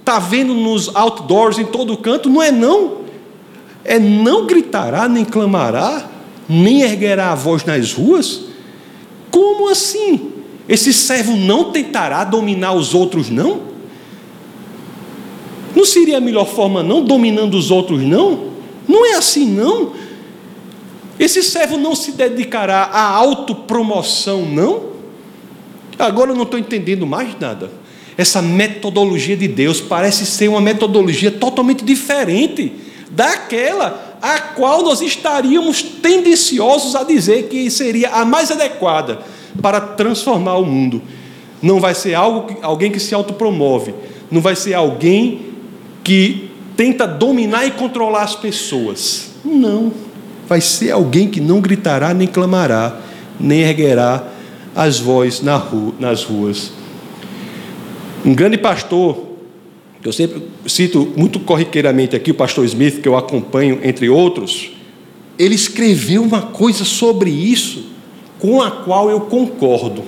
está 0.00 0.18
vendo 0.18 0.54
nos 0.54 0.94
outdoors 0.94 1.58
em 1.58 1.64
todo 1.64 1.96
canto, 1.96 2.28
não 2.28 2.42
é 2.42 2.50
não. 2.50 3.04
É 3.84 3.98
não 3.98 4.46
gritará, 4.46 5.08
nem 5.08 5.24
clamará, 5.24 6.08
nem 6.48 6.82
erguerá 6.82 7.32
a 7.32 7.34
voz 7.34 7.64
nas 7.64 7.92
ruas. 7.92 8.42
Como 9.30 9.68
assim? 9.68 10.32
Esse 10.68 10.92
servo 10.92 11.36
não 11.36 11.70
tentará 11.70 12.24
dominar 12.24 12.72
os 12.72 12.94
outros, 12.94 13.28
não? 13.28 13.74
Não 15.76 15.84
seria 15.84 16.18
a 16.18 16.20
melhor 16.20 16.46
forma, 16.46 16.82
não? 16.82 17.04
Dominando 17.04 17.54
os 17.54 17.70
outros, 17.70 18.02
não? 18.02 18.54
Não 18.88 19.04
é 19.04 19.16
assim, 19.16 19.46
não? 19.46 19.92
Esse 21.18 21.42
servo 21.42 21.76
não 21.76 21.94
se 21.94 22.12
dedicará 22.12 22.84
à 22.84 23.02
autopromoção, 23.02 24.44
não? 24.44 24.94
Agora 25.98 26.32
eu 26.32 26.36
não 26.36 26.42
estou 26.42 26.58
entendendo 26.58 27.06
mais 27.06 27.38
nada. 27.38 27.70
Essa 28.16 28.40
metodologia 28.42 29.36
de 29.36 29.48
Deus 29.48 29.80
parece 29.80 30.26
ser 30.26 30.48
uma 30.48 30.60
metodologia 30.60 31.30
totalmente 31.30 31.84
diferente 31.84 32.72
daquela 33.10 34.18
a 34.20 34.40
qual 34.40 34.82
nós 34.82 35.00
estaríamos 35.02 35.82
tendenciosos 35.82 36.96
a 36.96 37.04
dizer 37.04 37.48
que 37.48 37.70
seria 37.70 38.10
a 38.10 38.24
mais 38.24 38.50
adequada 38.50 39.20
para 39.60 39.80
transformar 39.80 40.56
o 40.56 40.64
mundo. 40.64 41.02
Não 41.60 41.80
vai 41.80 41.94
ser 41.94 42.14
algo, 42.14 42.56
alguém 42.62 42.90
que 42.90 43.00
se 43.00 43.14
autopromove, 43.14 43.94
não 44.30 44.40
vai 44.40 44.56
ser 44.56 44.74
alguém 44.74 45.52
que 46.02 46.50
tenta 46.76 47.06
dominar 47.06 47.66
e 47.66 47.72
controlar 47.72 48.22
as 48.22 48.34
pessoas. 48.34 49.30
Não. 49.44 49.92
Vai 50.48 50.60
ser 50.60 50.90
alguém 50.90 51.28
que 51.28 51.40
não 51.40 51.60
gritará 51.60 52.12
nem 52.12 52.26
clamará, 52.26 53.00
nem 53.38 53.60
erguerá 53.60 54.28
as 54.74 54.98
vozes 54.98 55.42
nas 55.42 56.24
ruas. 56.24 56.72
Um 58.24 58.34
grande 58.34 58.58
pastor, 58.58 59.24
que 60.02 60.08
eu 60.08 60.12
sempre 60.12 60.42
cito 60.66 61.12
muito 61.16 61.40
corriqueiramente 61.40 62.16
aqui, 62.16 62.30
o 62.30 62.34
pastor 62.34 62.64
Smith, 62.64 63.00
que 63.00 63.08
eu 63.08 63.16
acompanho, 63.16 63.80
entre 63.82 64.08
outros, 64.08 64.70
ele 65.38 65.54
escreveu 65.54 66.22
uma 66.22 66.42
coisa 66.42 66.84
sobre 66.84 67.30
isso 67.30 67.86
com 68.38 68.60
a 68.62 68.70
qual 68.70 69.10
eu 69.10 69.22
concordo. 69.22 70.04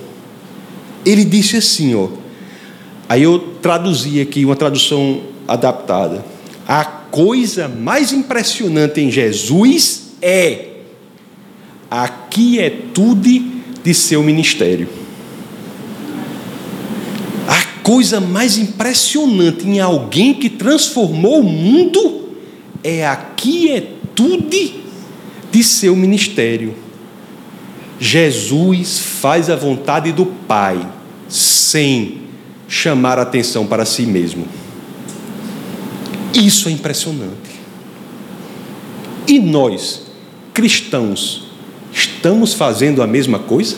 Ele 1.05 1.23
disse 1.23 1.57
assim, 1.57 1.95
ó, 1.95 2.09
aí 3.07 3.23
eu 3.23 3.39
traduzi 3.61 4.19
aqui 4.21 4.45
uma 4.45 4.55
tradução 4.55 5.21
adaptada. 5.47 6.23
A 6.67 6.83
coisa 6.83 7.67
mais 7.67 8.11
impressionante 8.11 8.99
em 8.99 9.09
Jesus 9.09 10.06
é 10.21 10.77
a 11.89 12.07
quietude 12.07 13.39
de 13.83 13.93
seu 13.93 14.21
ministério. 14.21 14.89
A 17.47 17.63
coisa 17.81 18.19
mais 18.19 18.57
impressionante 18.57 19.65
em 19.65 19.79
alguém 19.79 20.33
que 20.33 20.49
transformou 20.49 21.39
o 21.39 21.43
mundo 21.43 22.29
é 22.83 23.05
a 23.07 23.15
quietude 23.15 24.75
de 25.51 25.63
seu 25.63 25.95
ministério. 25.95 26.75
Jesus 27.99 28.99
faz 28.99 29.49
a 29.49 29.55
vontade 29.55 30.11
do 30.11 30.25
Pai 30.25 30.87
sem 31.27 32.21
chamar 32.67 33.17
atenção 33.17 33.65
para 33.65 33.85
si 33.85 34.05
mesmo. 34.05 34.45
Isso 36.33 36.69
é 36.69 36.71
impressionante. 36.71 37.57
E 39.27 39.39
nós, 39.39 40.06
cristãos, 40.57 41.47
Estamos 41.97 42.53
fazendo 42.53 43.01
a 43.01 43.07
mesma 43.07 43.39
coisa? 43.39 43.77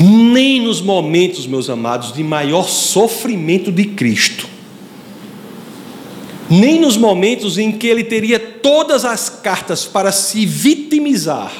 Nem 0.00 0.60
nos 0.60 0.80
momentos, 0.80 1.46
meus 1.46 1.68
amados, 1.68 2.12
de 2.12 2.22
maior 2.22 2.68
sofrimento 2.68 3.72
de 3.72 3.84
Cristo, 3.84 4.46
nem 6.48 6.80
nos 6.80 6.96
momentos 6.96 7.58
em 7.58 7.72
que 7.72 7.86
ele 7.86 8.04
teria 8.04 8.38
todas 8.38 9.04
as 9.04 9.28
cartas 9.28 9.84
para 9.84 10.12
se 10.12 10.46
vitimizar, 10.46 11.52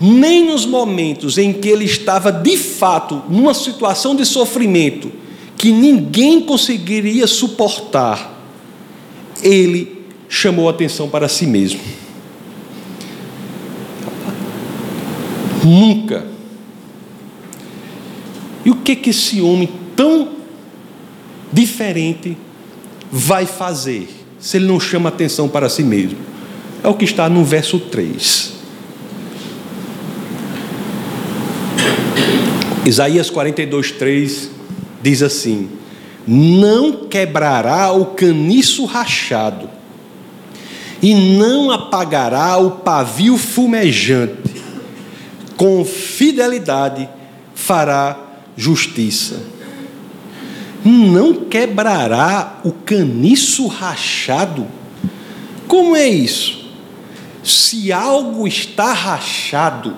nem 0.00 0.46
nos 0.46 0.64
momentos 0.64 1.38
em 1.38 1.52
que 1.52 1.68
ele 1.68 1.84
estava 1.84 2.30
de 2.30 2.56
fato 2.56 3.22
numa 3.28 3.52
situação 3.52 4.14
de 4.14 4.24
sofrimento 4.24 5.10
que 5.58 5.72
ninguém 5.72 6.40
conseguiria 6.40 7.26
suportar, 7.26 8.32
ele 9.42 10.01
chamou 10.34 10.66
atenção 10.66 11.10
para 11.10 11.28
si 11.28 11.46
mesmo. 11.46 11.78
Nunca. 15.62 16.26
E 18.64 18.70
o 18.70 18.76
que 18.76 18.96
que 18.96 19.10
esse 19.10 19.42
homem 19.42 19.68
tão 19.94 20.30
diferente 21.52 22.34
vai 23.10 23.44
fazer 23.44 24.08
se 24.38 24.56
ele 24.56 24.66
não 24.66 24.80
chama 24.80 25.10
atenção 25.10 25.50
para 25.50 25.68
si 25.68 25.82
mesmo? 25.82 26.18
É 26.82 26.88
o 26.88 26.94
que 26.94 27.04
está 27.04 27.28
no 27.28 27.44
verso 27.44 27.78
3. 27.78 28.52
Isaías 32.86 33.28
42, 33.28 33.90
3 33.92 34.50
diz 35.02 35.22
assim: 35.22 35.68
Não 36.26 37.06
quebrará 37.06 37.92
o 37.92 38.06
caniço 38.06 38.86
rachado, 38.86 39.81
e 41.02 41.14
não 41.14 41.72
apagará 41.72 42.56
o 42.58 42.70
pavio 42.70 43.36
fumejante 43.36 44.62
com 45.56 45.84
fidelidade 45.84 47.08
fará 47.54 48.18
justiça. 48.56 49.42
Não 50.84 51.44
quebrará 51.44 52.60
o 52.64 52.72
caniço 52.72 53.66
rachado. 53.66 54.66
Como 55.68 55.94
é 55.96 56.08
isso? 56.08 56.68
Se 57.44 57.92
algo 57.92 58.46
está 58.46 58.92
rachado, 58.92 59.94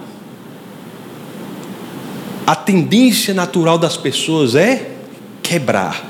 a 2.46 2.54
tendência 2.54 3.32
natural 3.32 3.78
das 3.78 3.96
pessoas 3.96 4.54
é 4.54 4.96
quebrar. 5.42 6.04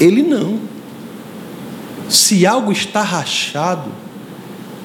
Ele 0.00 0.22
não. 0.22 0.71
Se 2.12 2.46
algo 2.46 2.70
está 2.70 3.02
rachado, 3.02 3.90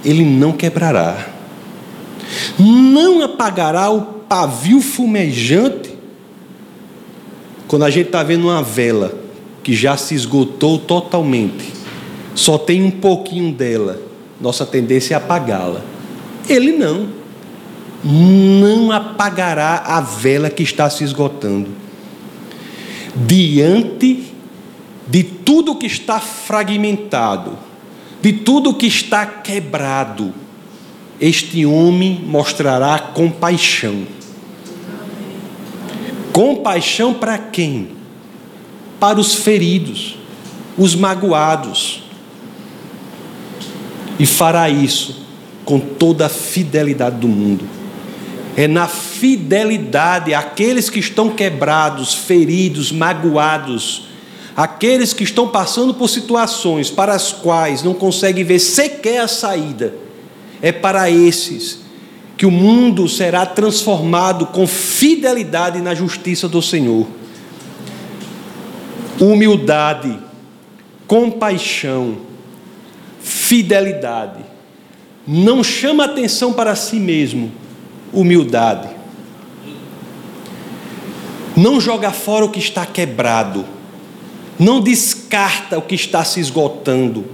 ele 0.04 0.24
não 0.24 0.52
quebrará 0.54 1.38
não 2.60 3.22
apagará 3.24 3.90
o 3.90 4.02
pavio 4.02 4.82
fumejante 4.82 5.96
quando 7.68 7.84
a 7.84 7.90
gente 7.90 8.08
está 8.08 8.24
vendo 8.24 8.48
uma 8.48 8.64
vela 8.64 9.14
que 9.62 9.76
já 9.76 9.98
se 9.98 10.16
esgotou 10.16 10.80
totalmente, 10.80 11.74
só 12.34 12.58
tem 12.58 12.82
um 12.82 12.92
pouquinho 12.92 13.52
dela, 13.52 14.02
nossa 14.40 14.66
tendência 14.66 15.16
é 15.16 15.18
apagá-la. 15.18 15.82
Ele 16.48 16.72
não, 16.72 17.10
não 18.02 18.90
apagará 18.90 19.84
a 19.86 20.00
vela 20.00 20.50
que 20.50 20.64
está 20.64 20.90
se 20.90 21.04
esgotando. 21.04 21.68
Diante 23.14 24.27
de 25.08 25.24
tudo 25.24 25.76
que 25.76 25.86
está 25.86 26.20
fragmentado, 26.20 27.58
de 28.22 28.34
tudo 28.34 28.74
que 28.74 28.88
está 28.88 29.26
quebrado, 29.26 30.34
este 31.20 31.66
homem 31.66 32.22
mostrará 32.26 33.00
compaixão. 33.00 34.06
Compaixão 36.32 37.14
para 37.14 37.38
quem? 37.38 37.98
para 39.00 39.20
os 39.20 39.36
feridos, 39.36 40.16
os 40.78 40.96
magoados. 40.96 42.04
E 44.20 44.26
fará 44.26 44.70
isso 44.70 45.26
com 45.64 45.80
toda 45.80 46.26
a 46.26 46.30
fidelidade 46.30 47.18
do 47.18 47.28
mundo. 47.28 47.66
É 48.56 48.68
na 48.68 48.88
fidelidade 48.88 50.34
àqueles 50.34 50.90
que 50.90 51.00
estão 51.00 51.30
quebrados, 51.30 52.16
feridos, 52.16 52.92
magoados, 52.92 54.07
aqueles 54.58 55.14
que 55.14 55.24
estão 55.24 55.48
passando 55.48 55.94
por 55.94 56.10
situações 56.10 56.90
para 56.90 57.14
as 57.14 57.32
quais 57.32 57.84
não 57.84 57.94
conseguem 57.94 58.44
ver 58.44 58.58
sequer 58.58 59.20
a 59.22 59.28
saída. 59.28 59.94
É 60.60 60.72
para 60.72 61.12
esses 61.12 61.82
que 62.36 62.46
o 62.48 62.52
mundo 62.52 63.08
será 63.08 63.46
transformado 63.46 64.48
com 64.48 64.66
fidelidade 64.66 65.80
na 65.80 65.94
justiça 65.94 66.50
do 66.50 66.60
Senhor. 66.60 67.06
Humildade, 69.20 70.18
compaixão, 71.08 72.18
fidelidade 73.20 74.58
não 75.28 75.62
chama 75.62 76.06
atenção 76.06 76.54
para 76.54 76.74
si 76.74 76.96
mesmo, 76.96 77.52
humildade. 78.14 78.88
Não 81.54 81.82
joga 81.82 82.12
fora 82.12 82.46
o 82.46 82.50
que 82.50 82.60
está 82.60 82.86
quebrado, 82.86 83.66
não 84.60 84.82
descarta 84.82 85.78
o 85.78 85.82
que 85.82 85.96
está 85.96 86.24
se 86.24 86.40
esgotando, 86.40 87.26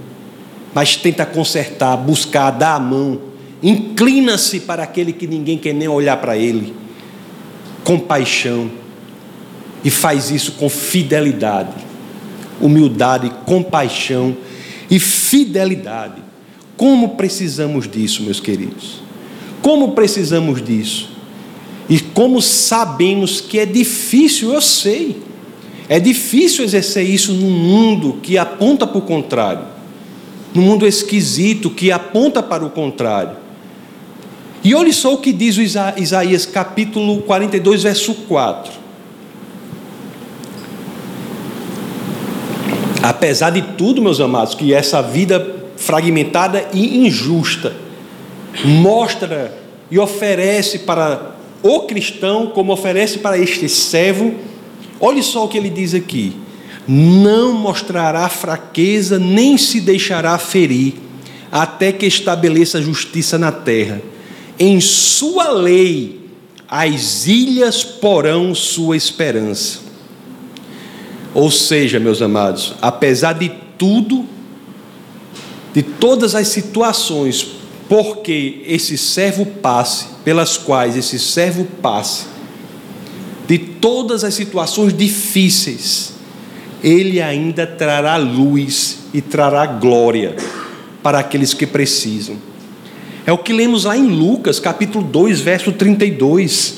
mas 0.74 0.96
tenta 0.96 1.24
consertar, 1.24 1.96
buscar, 1.96 2.50
dar 2.50 2.74
a 2.74 2.80
mão, 2.80 3.20
inclina-se 3.62 4.60
para 4.60 4.82
aquele 4.82 5.12
que 5.12 5.26
ninguém 5.26 5.56
quer 5.56 5.72
nem 5.72 5.88
olhar 5.88 6.16
para 6.18 6.36
ele, 6.36 6.74
compaixão, 7.82 8.70
e 9.84 9.90
faz 9.90 10.30
isso 10.30 10.52
com 10.52 10.68
fidelidade, 10.68 11.74
humildade, 12.60 13.30
compaixão 13.44 14.36
e 14.90 14.98
fidelidade. 14.98 16.22
Como 16.76 17.10
precisamos 17.10 17.88
disso, 17.88 18.22
meus 18.22 18.40
queridos? 18.40 19.02
Como 19.62 19.92
precisamos 19.92 20.62
disso? 20.62 21.10
E 21.88 22.00
como 22.00 22.40
sabemos 22.40 23.40
que 23.40 23.58
é 23.58 23.66
difícil, 23.66 24.52
eu 24.52 24.60
sei. 24.60 25.22
É 25.88 26.00
difícil 26.00 26.64
exercer 26.64 27.04
isso 27.04 27.32
num 27.32 27.50
mundo 27.50 28.18
que 28.22 28.38
aponta 28.38 28.86
para 28.86 28.98
o 28.98 29.02
contrário, 29.02 29.64
num 30.54 30.62
mundo 30.62 30.86
esquisito 30.86 31.68
que 31.68 31.92
aponta 31.92 32.42
para 32.42 32.64
o 32.64 32.70
contrário. 32.70 33.36
E 34.62 34.74
olhe 34.74 34.92
só 34.94 35.12
o 35.12 35.18
que 35.18 35.32
diz 35.32 35.56
Isaías 35.58 36.46
capítulo 36.46 37.20
42, 37.22 37.82
verso 37.82 38.14
4. 38.14 38.72
Apesar 43.02 43.50
de 43.50 43.60
tudo, 43.60 44.00
meus 44.00 44.18
amados, 44.18 44.54
que 44.54 44.72
essa 44.72 45.02
vida 45.02 45.64
fragmentada 45.76 46.66
e 46.72 47.06
injusta, 47.06 47.74
mostra 48.64 49.52
e 49.90 49.98
oferece 49.98 50.80
para 50.80 51.32
o 51.62 51.80
cristão, 51.80 52.46
como 52.46 52.72
oferece 52.72 53.18
para 53.18 53.36
este 53.36 53.68
servo, 53.68 54.34
olhe 55.00 55.22
só 55.22 55.44
o 55.44 55.48
que 55.48 55.58
ele 55.58 55.70
diz 55.70 55.94
aqui: 55.94 56.36
não 56.86 57.52
mostrará 57.52 58.28
fraqueza, 58.28 59.18
nem 59.18 59.56
se 59.56 59.80
deixará 59.80 60.36
ferir, 60.38 60.94
até 61.50 61.92
que 61.92 62.06
estabeleça 62.06 62.82
justiça 62.82 63.38
na 63.38 63.52
terra. 63.52 64.02
Em 64.58 64.80
sua 64.80 65.50
lei, 65.50 66.20
as 66.68 67.26
ilhas 67.26 67.82
porão 67.82 68.54
sua 68.54 68.96
esperança. 68.96 69.80
Ou 71.32 71.50
seja, 71.50 71.98
meus 71.98 72.22
amados, 72.22 72.74
apesar 72.80 73.32
de 73.32 73.50
tudo, 73.76 74.24
de 75.72 75.82
todas 75.82 76.34
as 76.34 76.48
situações 76.48 77.54
porque 77.88 78.62
esse 78.66 78.96
servo 78.96 79.44
passe, 79.44 80.06
pelas 80.24 80.56
quais 80.56 80.96
esse 80.96 81.18
servo 81.18 81.64
passe, 81.82 82.26
de 83.46 83.58
todas 83.58 84.24
as 84.24 84.34
situações 84.34 84.96
difíceis, 84.96 86.14
ele 86.82 87.20
ainda 87.20 87.66
trará 87.66 88.16
luz 88.16 88.98
e 89.12 89.20
trará 89.20 89.66
glória 89.66 90.36
para 91.02 91.18
aqueles 91.18 91.54
que 91.54 91.66
precisam. 91.66 92.36
É 93.26 93.32
o 93.32 93.38
que 93.38 93.52
lemos 93.52 93.84
lá 93.84 93.96
em 93.96 94.06
Lucas, 94.06 94.60
capítulo 94.60 95.04
2, 95.04 95.40
verso 95.40 95.72
32. 95.72 96.74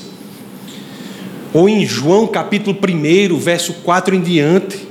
Ou 1.53 1.67
em 1.67 1.85
João, 1.85 2.25
capítulo 2.27 2.77
1, 2.77 3.37
verso 3.37 3.73
4 3.83 4.15
em 4.15 4.21
diante. 4.21 4.87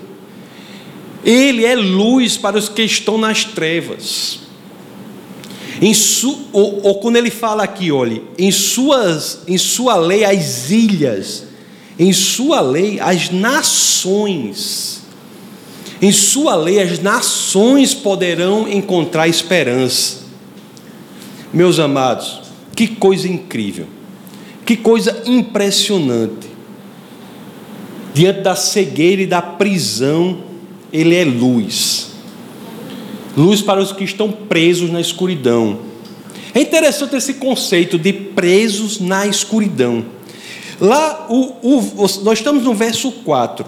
Ele 1.25 1.65
é 1.65 1.75
luz 1.75 2.37
para 2.37 2.59
os 2.59 2.69
que 2.69 2.83
estão 2.83 3.17
nas 3.17 3.45
trevas. 3.45 4.41
Em 5.81 5.93
su, 5.93 6.47
ou, 6.53 6.81
ou, 6.83 7.01
quando 7.01 7.17
ele 7.17 7.31
fala 7.31 7.63
aqui, 7.63 7.91
olhe, 7.91 8.23
em, 8.39 8.51
suas, 8.51 9.41
em 9.47 9.59
sua 9.59 9.97
lei 9.97 10.25
as 10.25 10.71
ilhas, 10.71 11.46
em 11.99 12.13
sua 12.13 12.61
lei 12.61 13.01
as 13.01 13.31
nações, 13.31 15.03
em 16.01 16.13
sua 16.13 16.55
lei 16.55 16.81
as 16.81 16.99
nações 16.99 17.95
poderão 17.95 18.69
encontrar 18.69 19.29
esperança. 19.29 20.27
Meus 21.53 21.79
amados, 21.79 22.41
que 22.75 22.87
coisa 22.87 23.27
incrível, 23.27 23.87
que 24.65 24.77
coisa 24.77 25.23
impressionante. 25.27 26.47
Diante 28.13 28.41
da 28.41 28.57
cegueira 28.57 29.23
e 29.23 29.27
da 29.27 29.43
prisão 29.43 30.39
ele 30.93 31.15
é 31.15 31.25
luz. 31.25 32.13
Luz 33.37 33.61
para 33.61 33.81
os 33.81 33.93
que 33.93 34.05
estão 34.05 34.33
presos 34.33 34.91
na 34.91 35.01
escuridão. 35.01 35.81
É 36.55 36.61
interessante 36.61 37.17
esse 37.17 37.35
conceito 37.35 37.99
de 37.99 38.13
presos 38.13 38.99
na 38.99 39.27
escuridão. 39.27 40.16
Lá, 40.81 41.27
o, 41.31 41.55
o, 41.63 42.11
nós 42.23 42.39
estamos 42.39 42.65
no 42.65 42.75
verso 42.75 43.11
4. 43.11 43.67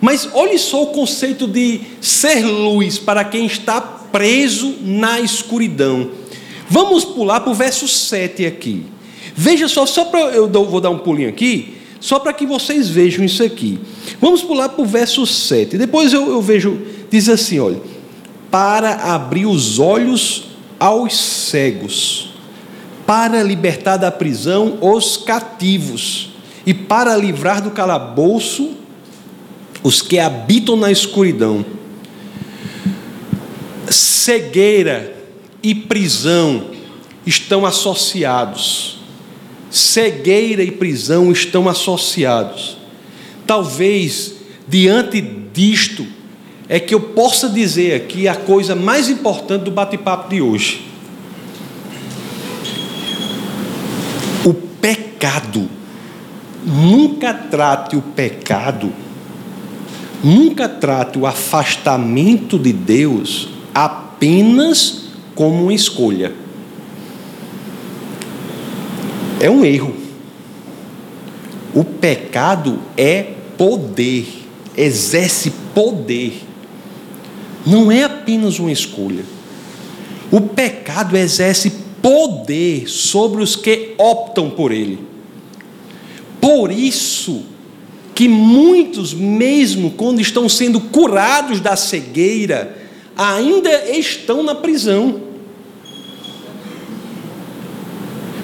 Mas 0.00 0.28
olhe 0.34 0.58
só 0.58 0.82
o 0.82 0.88
conceito 0.88 1.46
de 1.46 1.80
ser 2.00 2.44
luz 2.44 2.98
para 2.98 3.24
quem 3.24 3.46
está 3.46 3.80
preso 3.80 4.74
na 4.82 5.20
escuridão. 5.20 6.10
Vamos 6.68 7.04
pular 7.04 7.40
para 7.40 7.50
o 7.50 7.54
verso 7.54 7.86
7 7.86 8.44
aqui. 8.46 8.84
Veja 9.34 9.68
só, 9.68 9.86
só 9.86 10.04
para 10.04 10.20
eu 10.32 10.48
vou 10.48 10.80
dar 10.80 10.90
um 10.90 10.98
pulinho 10.98 11.28
aqui, 11.28 11.78
só 12.00 12.18
para 12.18 12.32
que 12.32 12.46
vocês 12.46 12.88
vejam 12.88 13.24
isso 13.24 13.42
aqui. 13.42 13.78
Vamos 14.20 14.42
pular 14.42 14.68
para 14.68 14.82
o 14.82 14.86
verso 14.86 15.26
7. 15.26 15.78
Depois 15.78 16.12
eu, 16.12 16.28
eu 16.28 16.42
vejo, 16.42 16.80
diz 17.10 17.28
assim: 17.28 17.58
olha, 17.58 17.80
para 18.50 19.14
abrir 19.14 19.46
os 19.46 19.78
olhos 19.78 20.44
aos 20.78 21.16
cegos, 21.18 22.33
para 23.06 23.42
libertar 23.42 23.96
da 23.96 24.10
prisão 24.10 24.78
os 24.80 25.16
cativos, 25.16 26.30
e 26.66 26.72
para 26.72 27.16
livrar 27.16 27.62
do 27.62 27.70
calabouço 27.70 28.72
os 29.82 30.00
que 30.00 30.18
habitam 30.18 30.76
na 30.76 30.90
escuridão. 30.90 31.64
Cegueira 33.88 35.14
e 35.62 35.74
prisão 35.74 36.70
estão 37.26 37.66
associados 37.66 38.94
cegueira 39.74 40.62
e 40.62 40.70
prisão 40.70 41.32
estão 41.32 41.68
associados. 41.68 42.76
Talvez, 43.44 44.34
diante 44.68 45.20
disto, 45.20 46.06
é 46.68 46.78
que 46.78 46.94
eu 46.94 47.00
possa 47.00 47.48
dizer 47.48 47.94
aqui 47.94 48.28
a 48.28 48.36
coisa 48.36 48.76
mais 48.76 49.08
importante 49.08 49.62
do 49.62 49.72
bate-papo 49.72 50.30
de 50.30 50.40
hoje. 50.40 50.86
O 54.44 54.54
pecado. 55.24 55.68
Nunca 56.66 57.32
trate 57.32 57.96
o 57.96 58.02
pecado, 58.02 58.92
nunca 60.22 60.68
trate 60.68 61.18
o 61.18 61.26
afastamento 61.26 62.58
de 62.58 62.72
Deus 62.72 63.48
apenas 63.74 65.04
como 65.34 65.64
uma 65.64 65.74
escolha 65.74 66.32
é 69.40 69.50
um 69.50 69.62
erro. 69.62 69.94
O 71.74 71.84
pecado 71.84 72.78
é 72.96 73.34
poder, 73.58 74.26
exerce 74.74 75.52
poder. 75.74 76.42
Não 77.66 77.92
é 77.92 78.04
apenas 78.04 78.58
uma 78.58 78.72
escolha. 78.72 79.24
O 80.30 80.40
pecado 80.40 81.14
exerce 81.14 81.70
poder 82.00 82.88
sobre 82.88 83.42
os 83.42 83.54
que 83.54 83.94
optam 83.98 84.48
por 84.48 84.72
ele. 84.72 85.13
Por 86.44 86.70
isso 86.70 87.42
que 88.14 88.28
muitos, 88.28 89.14
mesmo 89.14 89.92
quando 89.92 90.20
estão 90.20 90.46
sendo 90.46 90.78
curados 90.78 91.58
da 91.58 91.74
cegueira, 91.74 92.76
ainda 93.16 93.88
estão 93.88 94.42
na 94.42 94.54
prisão. 94.54 95.22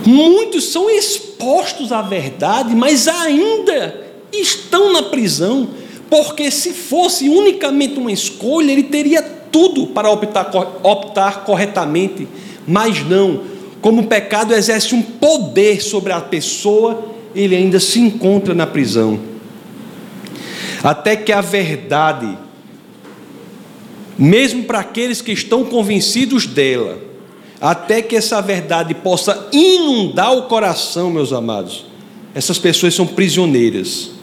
Muitos 0.07 0.65
são 0.73 0.89
expostos 0.89 1.93
à 1.93 2.01
verdade, 2.01 2.75
mas 2.75 3.07
ainda 3.07 4.07
estão 4.33 4.95
na 4.95 5.03
prisão, 5.03 5.69
Porque 6.09 6.51
se 6.51 6.73
fosse 6.73 7.29
unicamente 7.29 7.99
uma 7.99 8.11
escolha, 8.11 8.73
ele 8.73 8.85
teria 8.85 9.23
tudo 9.23 9.89
para 9.89 10.11
optar, 10.11 10.51
optar 10.83 11.45
corretamente, 11.45 12.27
mas 12.67 13.07
não. 13.07 13.43
Como 13.83 14.01
o 14.01 14.07
pecado 14.07 14.55
exerce 14.55 14.95
um 14.95 15.03
poder 15.03 15.83
sobre 15.83 16.13
a 16.13 16.21
pessoa, 16.21 17.20
ele 17.35 17.55
ainda 17.55 17.79
se 17.81 17.99
encontra 18.01 18.55
na 18.55 18.67
prisão. 18.67 19.19
Até 20.83 21.17
que 21.17 21.33
a 21.33 21.41
verdade, 21.41 22.39
mesmo 24.19 24.65
para 24.65 24.81
aqueles 24.81 25.21
que 25.21 25.33
estão 25.33 25.65
convencidos 25.65 26.47
dela, 26.47 26.99
até 27.61 28.01
que 28.01 28.17
essa 28.17 28.41
verdade 28.41 28.95
possa 28.95 29.49
inundar 29.53 30.33
o 30.33 30.43
coração, 30.43 31.11
meus 31.11 31.33
amados, 31.33 31.85
essas 32.35 32.59
pessoas 32.59 32.95
são 32.95 33.07
prisioneiras 33.07 34.21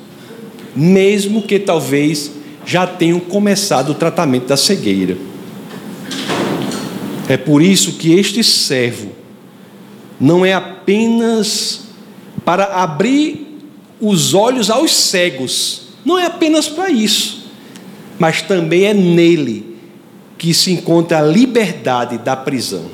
mesmo 0.78 1.42
que 1.42 1.58
talvez 1.58 2.32
já 2.64 2.86
tenham 2.86 3.20
começado 3.20 3.90
o 3.90 3.96
tratamento 3.96 4.46
da 4.46 4.56
cegueira. 4.56 5.18
É 7.28 7.36
por 7.36 7.64
isso 7.64 7.94
que 7.94 8.14
este 8.14 8.44
servo 8.44 9.12
não 10.20 10.46
é 10.46 10.54
apenas 10.54 11.87
para 12.48 12.82
abrir 12.82 13.60
os 14.00 14.34
olhos 14.34 14.70
aos 14.70 14.96
cegos, 14.96 15.90
não 16.06 16.18
é 16.18 16.28
apenas 16.28 16.70
para 16.70 16.90
isso, 16.90 17.52
mas 18.18 18.42
também 18.42 18.86
é 18.86 18.94
nele 18.94 19.76
que 20.38 20.54
se 20.54 20.72
encontra 20.72 21.20
a 21.20 21.22
liberdade 21.22 22.18
da 22.18 22.38
prisão. 22.38 22.86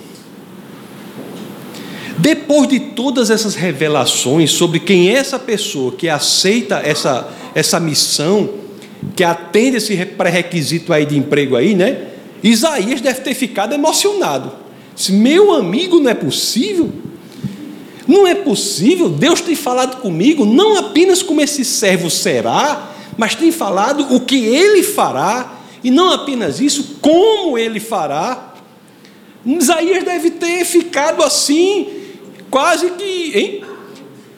Depois 2.17 2.67
de 2.67 2.79
todas 2.79 3.29
essas 3.29 3.53
revelações 3.53 4.49
sobre 4.49 4.79
quem 4.79 5.09
é 5.09 5.17
essa 5.17 5.37
pessoa 5.37 5.91
que 5.91 6.09
aceita 6.09 6.81
essa 6.83 7.31
essa 7.53 7.79
missão, 7.79 8.55
que 9.15 9.23
atende 9.23 9.77
esse 9.77 9.95
pré-requisito 10.03 10.91
aí 10.91 11.05
de 11.05 11.15
emprego 11.15 11.55
aí, 11.55 11.75
né? 11.75 12.07
Isaías 12.41 13.01
deve 13.01 13.21
ter 13.21 13.35
ficado 13.35 13.75
emocionado. 13.75 14.51
Disse, 14.95 15.11
meu 15.11 15.51
amigo, 15.51 15.99
não 15.99 16.09
é 16.09 16.15
possível? 16.15 16.91
Não 18.13 18.27
é 18.27 18.35
possível, 18.35 19.09
Deus 19.09 19.41
tem 19.41 19.55
falado 19.55 19.99
comigo, 19.99 20.45
não 20.45 20.77
apenas 20.77 21.23
como 21.23 21.41
esse 21.41 21.65
servo 21.65 22.11
será, 22.11 22.93
mas 23.17 23.33
tem 23.33 23.51
falado 23.51 24.13
o 24.15 24.19
que 24.19 24.35
ele 24.35 24.83
fará, 24.83 25.61
e 25.83 25.89
não 25.89 26.11
apenas 26.11 26.59
isso, 26.59 26.97
como 27.01 27.57
ele 27.57 27.79
fará. 27.79 28.53
Isaías 29.43 30.03
deve 30.03 30.29
ter 30.29 30.63
ficado 30.63 31.23
assim, 31.23 31.87
quase 32.51 32.91
que, 32.91 33.31
hein? 33.33 33.63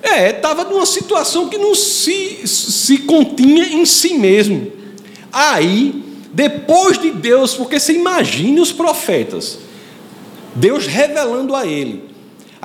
É, 0.01 0.29
estava 0.29 0.63
numa 0.63 0.85
situação 0.85 1.49
que 1.49 1.57
não 1.57 1.75
se, 1.75 2.47
se 2.47 2.99
continha 2.99 3.65
em 3.65 3.85
si 3.85 4.13
mesmo. 4.13 4.71
Aí, 5.33 6.01
depois 6.31 6.97
de 6.97 7.11
Deus, 7.11 7.53
porque 7.55 7.77
você 7.77 7.91
imagine 7.91 8.57
os 8.57 8.71
profetas, 8.71 9.59
Deus 10.55 10.87
revelando 10.87 11.53
a 11.53 11.67
ele. 11.67 12.14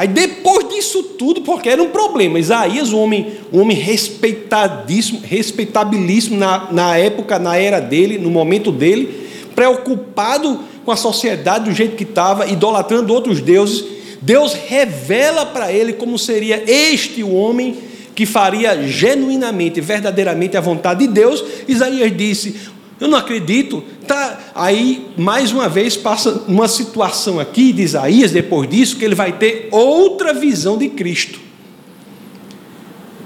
Aí 0.01 0.09
depois 0.09 0.67
disso 0.67 1.03
tudo, 1.03 1.43
porque 1.43 1.69
era 1.69 1.83
um 1.83 1.91
problema, 1.91 2.39
Isaías, 2.39 2.91
um 2.91 2.99
homem, 2.99 3.35
um 3.53 3.61
homem 3.61 3.77
respeitadíssimo, 3.77 5.21
respeitabilíssimo 5.23 6.39
na, 6.39 6.73
na 6.73 6.97
época, 6.97 7.39
na 7.39 7.59
era 7.59 7.81
dele, 7.81 8.17
no 8.17 8.31
momento 8.31 8.73
dele, 8.73 9.29
preocupado 9.55 10.59
com 10.87 10.91
a 10.91 10.97
sociedade 10.97 11.69
do 11.69 11.77
jeito 11.77 11.97
que 11.97 12.05
estava, 12.05 12.47
idolatrando 12.47 13.13
outros 13.13 13.43
deuses, 13.43 13.85
Deus 14.23 14.55
revela 14.55 15.45
para 15.45 15.71
ele 15.71 15.93
como 15.93 16.19
seria 16.19 16.65
este 16.67 17.23
o 17.23 17.35
homem 17.35 17.77
que 18.15 18.25
faria 18.25 18.89
genuinamente, 18.89 19.83
verdadeiramente 19.83 20.57
a 20.57 20.63
vontade 20.63 21.07
de 21.07 21.13
Deus. 21.13 21.45
Isaías 21.69 22.17
disse: 22.17 22.57
Eu 23.01 23.09
não 23.09 23.19
acredito. 23.19 23.83
Tá, 24.07 24.53
aí, 24.55 25.07
mais 25.17 25.53
uma 25.53 25.69
vez, 25.69 25.97
passa 25.97 26.45
uma 26.47 26.69
situação 26.69 27.41
aqui 27.41 27.73
de 27.73 27.83
Isaías, 27.83 28.31
depois 28.31 28.69
disso, 28.69 28.97
que 28.97 29.05
ele 29.05 29.15
vai 29.15 29.33
ter 29.33 29.69
outra 29.71 30.35
visão 30.35 30.77
de 30.77 30.89
Cristo. 30.89 31.41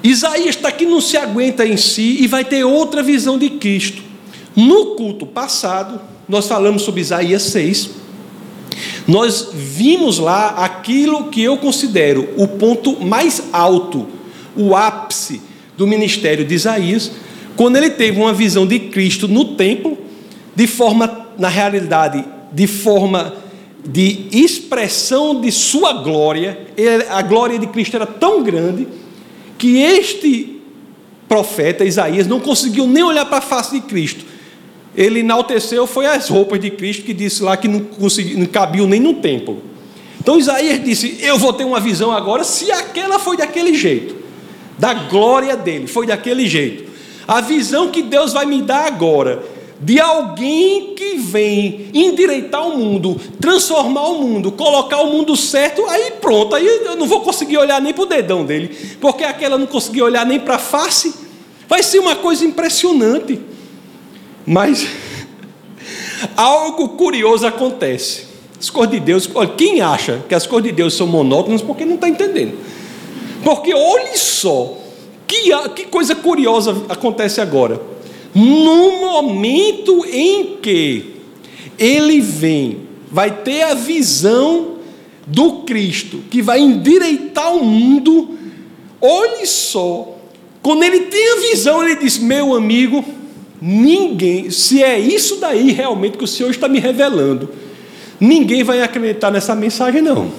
Isaías 0.03 0.57
está 0.57 0.71
que 0.71 0.87
não 0.87 1.01
se 1.01 1.17
aguenta 1.17 1.67
em 1.67 1.77
si 1.77 2.19
e 2.21 2.27
vai 2.27 2.45
ter 2.45 2.63
outra 2.63 3.03
visão 3.03 3.39
de 3.39 3.51
Cristo. 3.51 4.03
No 4.55 4.95
culto 4.95 5.27
passado, 5.27 6.01
nós 6.29 6.47
falamos 6.47 6.83
sobre 6.83 7.01
Isaías 7.01 7.43
6 7.43 8.05
nós 9.07 9.49
vimos 9.53 10.19
lá 10.19 10.49
aquilo 10.49 11.25
que 11.25 11.43
eu 11.43 11.57
considero 11.59 12.29
o 12.37 12.49
ponto 12.49 13.05
mais 13.05 13.43
alto, 13.53 14.07
o 14.57 14.75
ápice 14.75 15.41
do 15.77 15.87
ministério 15.87 16.45
de 16.45 16.55
Isaías, 16.55 17.11
quando 17.57 17.77
ele 17.77 17.91
teve 17.91 18.21
uma 18.21 18.33
visão 18.33 18.67
de 18.67 18.79
Cristo 18.79 19.29
no 19.29 19.57
templo, 19.57 19.97
de 20.55 20.67
forma, 20.67 21.29
na 21.39 21.49
realidade, 21.49 22.25
de 22.53 22.67
forma 22.67 23.35
de 23.87 24.29
expressão 24.33 25.41
de 25.41 25.53
sua 25.53 25.93
glória, 25.93 26.67
a 27.11 27.23
glória 27.23 27.59
de 27.59 27.67
Cristo 27.67 27.97
era 27.97 28.07
tão 28.07 28.43
grande 28.43 28.89
que 29.59 29.79
este 29.79 30.61
profeta 31.29 31.85
Isaías 31.85 32.27
não 32.27 32.41
conseguiu 32.41 32.87
nem 32.87 33.03
olhar 33.03 33.27
para 33.27 33.39
a 33.39 33.43
face 33.43 33.73
de 33.73 33.81
Cristo 33.83 34.25
ele 34.97 35.21
enalteceu 35.21 35.87
foi 35.87 36.07
as 36.07 36.29
roupas 36.29 36.61
de 36.61 36.71
Cristo, 36.71 37.03
que 37.03 37.13
disse 37.13 37.43
lá 37.43 37.57
que 37.57 37.67
não, 37.67 37.81
consegui, 37.81 38.37
não 38.37 38.47
cabiam 38.47 38.87
nem 38.87 39.01
no 39.01 39.15
templo. 39.15 39.61
Então 40.21 40.39
Isaías 40.39 40.83
disse: 40.83 41.19
Eu 41.21 41.37
vou 41.37 41.53
ter 41.53 41.65
uma 41.65 41.81
visão 41.81 42.13
agora, 42.13 42.45
se 42.45 42.71
aquela 42.71 43.19
foi 43.19 43.37
daquele 43.37 43.75
jeito, 43.75 44.17
da 44.79 44.95
glória 44.95 45.57
dele, 45.57 45.87
foi 45.87 46.07
daquele 46.07 46.47
jeito. 46.47 46.84
A 47.27 47.41
visão 47.41 47.89
que 47.89 48.03
Deus 48.03 48.33
vai 48.33 48.45
me 48.45 48.61
dar 48.63 48.87
agora, 48.87 49.43
de 49.81 50.01
alguém 50.01 50.95
que 50.95 51.17
vem 51.17 51.91
endireitar 51.93 52.67
o 52.67 52.77
mundo, 52.77 53.21
transformar 53.41 54.09
o 54.09 54.23
mundo, 54.23 54.53
colocar 54.53 55.01
o 55.03 55.11
mundo 55.11 55.37
certo, 55.37 55.85
aí 55.89 56.13
pronto, 56.21 56.55
aí 56.55 56.67
eu 56.67 56.97
não 56.97 57.07
vou 57.07 57.21
conseguir 57.21 57.59
olhar 57.59 57.81
nem 57.81 57.93
para 57.93 58.03
o 58.03 58.07
dedão 58.07 58.45
dele, 58.45 58.97
porque 59.01 59.25
aquela 59.25 59.59
não 59.59 59.67
conseguia 59.67 60.05
olhar 60.05 60.25
nem 60.25 60.39
para 60.39 60.57
a 60.57 60.59
face. 60.59 61.15
Vai 61.69 61.83
ser 61.83 61.99
uma 61.99 62.17
coisa 62.17 62.45
impressionante. 62.45 63.41
Mas 64.47 64.87
algo 66.37 66.91
curioso 66.91 67.47
acontece. 67.47 68.27
As 68.59 68.71
cores 68.71 68.91
de 68.93 69.01
Deus, 69.01 69.29
quem 69.57 69.81
acha 69.81 70.23
que 70.29 70.35
as 70.35 70.47
cores 70.47 70.65
de 70.65 70.73
Deus 70.73 70.95
são 70.95 71.07
monótonas, 71.07 71.61
porque 71.61 71.85
não 71.85 71.97
está 71.97 72.09
entendendo. 72.09 72.57
Porque 73.43 73.75
olhe 73.75 74.17
só, 74.17 74.79
que, 75.27 75.51
que 75.75 75.85
coisa 75.87 76.15
curiosa 76.15 76.85
acontece 76.89 77.41
agora. 77.41 77.81
No 78.35 79.01
momento 79.01 80.05
em 80.07 80.57
que 80.61 81.15
ele 81.79 82.21
vem, 82.21 82.81
vai 83.11 83.31
ter 83.31 83.63
a 83.63 83.75
visão 83.75 84.75
do 85.27 85.63
Cristo, 85.63 86.21
que 86.31 86.43
vai 86.43 86.61
endireitar 86.61 87.55
o 87.55 87.65
mundo, 87.65 88.37
olhe 89.01 89.47
só, 89.47 90.17
quando 90.63 90.83
ele 90.83 91.01
tem 91.03 91.33
a 91.33 91.41
visão, 91.41 91.83
ele 91.83 91.97
diz: 91.97 92.19
Meu 92.19 92.55
amigo, 92.55 93.05
Ninguém, 93.67 94.51
se 94.51 94.83
é 94.83 94.99
isso 94.99 95.37
daí 95.37 95.73
realmente 95.73 96.19
que 96.19 96.25
o 96.25 96.27
Senhor 96.27 96.51
está 96.51 96.69
me 96.69 96.79
revelando, 96.79 97.49
ninguém 98.21 98.63
vai 98.63 98.83
acreditar 98.83 99.31
nessa 99.31 99.55
mensagem, 99.55 100.03
não. 100.03 100.31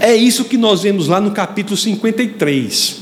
É 0.00 0.16
isso 0.16 0.46
que 0.46 0.56
nós 0.56 0.84
vemos 0.84 1.06
lá 1.06 1.20
no 1.20 1.32
capítulo 1.32 1.76
53. 1.76 3.00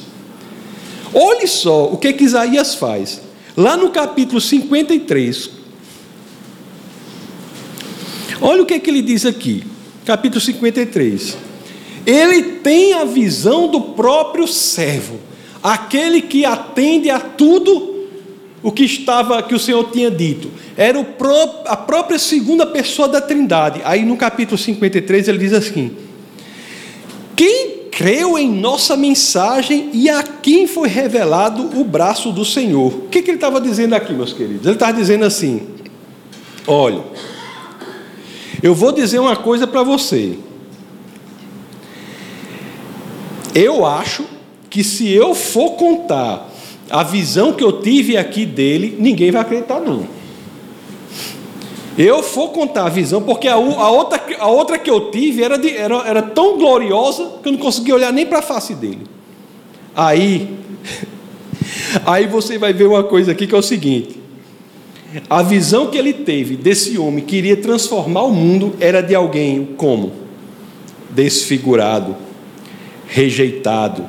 Olhe 1.14 1.46
só 1.46 1.87
o 1.87 1.96
que, 1.96 2.12
que 2.12 2.24
Isaías 2.24 2.74
faz. 2.74 3.22
Lá 3.57 3.77
no 3.77 3.90
capítulo 3.90 4.40
53. 4.40 5.50
Olha 8.40 8.62
o 8.62 8.66
que, 8.66 8.81
que 8.81 8.90
ele 8.90 9.00
diz 9.00 9.24
aqui. 9.24 9.62
Capítulo 10.05 10.40
53. 10.40 11.37
Ele 12.05 12.42
tem 12.59 12.94
a 12.94 13.05
visão 13.05 13.68
do 13.68 13.81
próprio 13.81 14.46
servo, 14.46 15.18
aquele 15.62 16.20
que 16.20 16.44
atende 16.44 17.09
a 17.09 17.18
tudo 17.18 17.94
o 18.62 18.72
que 18.72 18.85
estava, 18.85 19.42
que 19.42 19.55
o 19.55 19.59
Senhor 19.59 19.90
tinha 19.90 20.11
dito. 20.11 20.50
Era 20.77 21.03
pró 21.05 21.62
a 21.66 21.77
própria 21.77 22.18
segunda 22.18 22.66
pessoa 22.66 23.07
da 23.07 23.20
Trindade. 23.20 23.81
Aí 23.85 24.05
no 24.05 24.16
capítulo 24.16 24.59
53 24.59 25.29
ele 25.29 25.38
diz 25.38 25.53
assim: 25.53 25.96
Quem 27.37 27.84
creu 27.97 28.37
em 28.37 28.51
nossa 28.51 28.97
mensagem 28.97 29.91
e 29.93 30.11
a 30.11 30.23
quem 30.23 30.67
foi 30.67 30.89
revelado 30.89 31.79
o 31.79 31.85
braço 31.85 32.33
do 32.33 32.45
Senhor? 32.45 32.93
O 32.93 33.09
que, 33.09 33.23
que 33.23 33.31
ele 33.31 33.37
estava 33.37 33.61
dizendo 33.61 33.95
aqui, 33.95 34.13
meus 34.13 34.33
queridos? 34.33 34.67
Ele 34.67 34.75
estava 34.75 34.93
dizendo 34.93 35.25
assim: 35.25 35.63
Olha, 36.67 37.03
eu 38.63 38.75
vou 38.75 38.91
dizer 38.91 39.21
uma 39.21 39.37
coisa 39.37 39.67
para 39.67 39.83
você. 39.83 40.37
Eu 43.55 43.87
acho 43.87 44.25
que 44.69 44.83
se 44.83 45.09
eu 45.09 45.33
for 45.35 45.71
contar 45.73 46.51
a 46.91 47.05
visão 47.05 47.53
que 47.53 47.63
eu 47.63 47.81
tive 47.81 48.17
aqui 48.17 48.45
dele, 48.45 48.97
ninguém 48.99 49.31
vai 49.31 49.43
acreditar, 49.43 49.79
não. 49.81 50.13
Eu 51.97 52.23
vou 52.23 52.49
contar 52.49 52.87
a 52.87 52.89
visão, 52.89 53.23
porque 53.23 53.47
a, 53.47 53.55
a, 53.55 53.91
outra, 53.91 54.21
a 54.39 54.49
outra 54.49 54.79
que 54.79 54.91
eu 54.91 55.11
tive 55.11 55.43
era, 55.43 55.57
de, 55.57 55.71
era, 55.77 55.97
era 56.07 56.23
tão 56.23 56.59
gloriosa 56.59 57.35
que 57.43 57.49
eu 57.49 57.53
não 57.53 57.59
conseguia 57.59 57.95
olhar 57.95 58.13
nem 58.13 58.27
para 58.27 58.41
a 58.41 58.43
face 58.43 58.75
dele. 58.75 59.03
Aí, 59.95 60.59
Aí 62.05 62.27
você 62.27 62.59
vai 62.59 62.73
ver 62.73 62.87
uma 62.87 63.05
coisa 63.05 63.33
aqui 63.33 63.47
que 63.47 63.55
é 63.55 63.59
o 63.59 63.63
seguinte: 63.63 64.17
a 65.29 65.43
visão 65.43 65.89
que 65.89 65.99
ele 65.99 66.13
teve 66.13 66.57
desse 66.57 66.99
homem 66.99 67.25
que 67.25 67.37
iria 67.37 67.57
transformar 67.57 68.23
o 68.23 68.33
mundo 68.33 68.75
era 68.81 69.01
de 69.01 69.15
alguém 69.15 69.71
como? 69.77 70.13
Desfigurado, 71.11 72.17
rejeitado, 73.07 74.05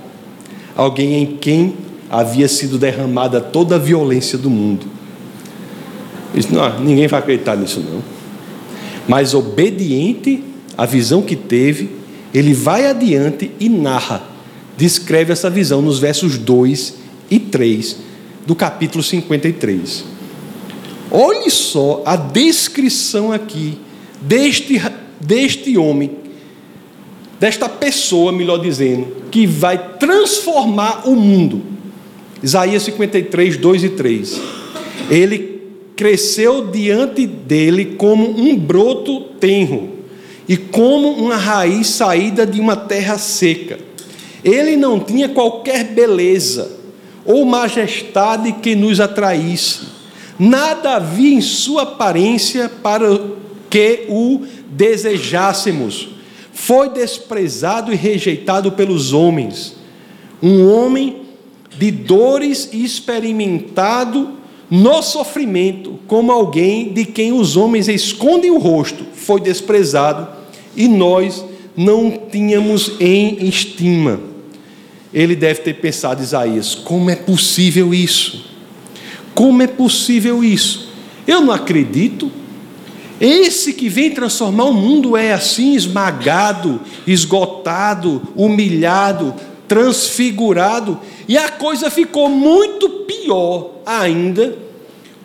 alguém 0.75 1.21
em 1.21 1.37
quem 1.37 1.75
havia 2.09 2.47
sido 2.47 2.77
derramada 2.77 3.39
toda 3.39 3.75
a 3.75 3.79
violência 3.79 4.37
do 4.37 4.49
mundo. 4.49 4.87
Disse, 6.35 6.53
não, 6.53 6.79
ninguém 6.81 7.07
vai 7.07 7.19
acreditar 7.19 7.55
nisso 7.55 7.79
não. 7.79 8.03
Mas 9.07 9.33
obediente 9.33 10.43
à 10.77 10.85
visão 10.85 11.21
que 11.21 11.35
teve, 11.35 11.89
ele 12.33 12.53
vai 12.53 12.85
adiante 12.87 13.49
e 13.59 13.69
narra, 13.69 14.23
descreve 14.75 15.31
essa 15.31 15.49
visão 15.49 15.81
nos 15.81 15.99
versos 15.99 16.37
2 16.37 16.95
e 17.31 17.39
3 17.39 17.97
do 18.45 18.53
capítulo 18.53 19.01
53. 19.01 20.03
Olhe 21.09 21.49
só 21.49 22.03
a 22.05 22.17
descrição 22.17 23.31
aqui 23.31 23.77
deste, 24.19 24.81
deste 25.21 25.77
homem, 25.77 26.11
desta 27.39 27.69
pessoa, 27.69 28.33
melhor 28.33 28.57
dizendo, 28.57 29.07
que 29.31 29.47
vai 29.47 29.77
transformar 29.97 31.07
o 31.07 31.15
mundo. 31.15 31.61
Isaías 32.43 32.83
53, 32.83 33.55
2 33.55 33.83
e 33.83 33.89
3. 33.89 34.41
Ele 35.09 35.54
cresceu 35.95 36.67
diante 36.67 37.25
dele 37.25 37.95
como 37.97 38.29
um 38.29 38.57
broto 38.57 39.21
tenro 39.39 39.89
e 40.47 40.57
como 40.57 41.09
uma 41.09 41.37
raiz 41.37 41.87
saída 41.87 42.45
de 42.45 42.59
uma 42.59 42.75
terra 42.75 43.17
seca. 43.17 43.79
Ele 44.43 44.75
não 44.75 44.99
tinha 44.99 45.29
qualquer 45.29 45.85
beleza 45.85 46.71
ou 47.25 47.45
majestade 47.45 48.51
que 48.53 48.75
nos 48.75 48.99
atraísse. 48.99 49.87
Nada 50.37 50.97
havia 50.97 51.33
em 51.33 51.41
sua 51.41 51.83
aparência 51.83 52.69
para 52.69 53.07
que 53.69 54.05
o 54.09 54.41
desejássemos. 54.69 56.09
Foi 56.53 56.89
desprezado 56.89 57.91
e 57.91 57.95
rejeitado 57.95 58.71
pelos 58.71 59.13
homens. 59.13 59.75
Um 60.43 60.69
homem 60.69 61.23
de 61.77 61.89
dores 61.91 62.69
experimentado 62.71 64.44
no 64.69 65.01
sofrimento, 65.01 65.99
como 66.07 66.31
alguém 66.31 66.91
de 66.91 67.05
quem 67.05 67.31
os 67.31 67.55
homens 67.55 67.87
escondem 67.87 68.51
o 68.51 68.57
rosto, 68.57 69.05
foi 69.13 69.39
desprezado 69.39 70.27
e 70.75 70.87
nós 70.87 71.45
não 71.75 72.11
tínhamos 72.31 72.93
em 72.99 73.47
estima. 73.47 74.19
Ele 75.13 75.35
deve 75.35 75.61
ter 75.61 75.75
pensado, 75.75 76.21
Isaías, 76.21 76.75
como 76.75 77.09
é 77.09 77.15
possível 77.15 77.93
isso? 77.93 78.45
Como 79.33 79.61
é 79.61 79.67
possível 79.67 80.43
isso? 80.43 80.89
Eu 81.27 81.41
não 81.41 81.53
acredito. 81.53 82.31
Esse 83.19 83.73
que 83.73 83.87
vem 83.87 84.11
transformar 84.11 84.65
o 84.65 84.73
mundo 84.73 85.15
é 85.15 85.31
assim, 85.31 85.73
esmagado, 85.73 86.81
esgotado, 87.07 88.21
humilhado, 88.35 89.33
transfigurado. 89.67 90.99
E 91.27 91.37
a 91.37 91.49
coisa 91.49 91.89
ficou 91.89 92.29
muito 92.29 92.89
pior 92.89 93.71
ainda 93.85 94.57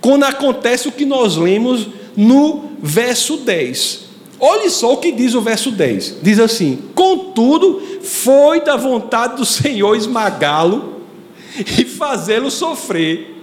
quando 0.00 0.24
acontece 0.24 0.88
o 0.88 0.92
que 0.92 1.04
nós 1.04 1.36
lemos 1.36 1.88
no 2.16 2.70
verso 2.82 3.38
10. 3.38 4.10
Olhe 4.38 4.70
só 4.70 4.94
o 4.94 4.96
que 4.96 5.12
diz 5.12 5.34
o 5.34 5.42
verso 5.42 5.70
10. 5.70 6.18
Diz 6.22 6.38
assim: 6.38 6.78
Contudo, 6.94 7.82
foi 8.02 8.62
da 8.62 8.76
vontade 8.76 9.36
do 9.36 9.44
Senhor 9.44 9.94
esmagá-lo 9.94 11.02
e 11.78 11.84
fazê-lo 11.84 12.50
sofrer. 12.50 13.36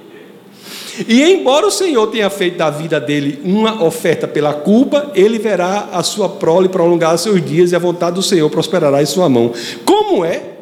E 1.07 1.21
embora 1.21 1.67
o 1.67 1.71
Senhor 1.71 2.07
tenha 2.07 2.27
feito 2.27 2.57
da 2.57 2.71
vida 2.71 2.99
dele 2.99 3.39
uma 3.43 3.83
oferta 3.83 4.27
pela 4.27 4.51
culpa, 4.51 5.11
ele 5.13 5.37
verá 5.37 5.89
a 5.91 6.01
sua 6.01 6.27
prole 6.27 6.67
prolongar 6.67 7.15
seus 7.19 7.45
dias 7.45 7.71
e 7.71 7.75
a 7.75 7.79
vontade 7.79 8.15
do 8.15 8.23
Senhor 8.23 8.49
prosperará 8.49 8.99
em 8.99 9.05
sua 9.05 9.29
mão. 9.29 9.53
Como 9.85 10.25
é 10.25 10.56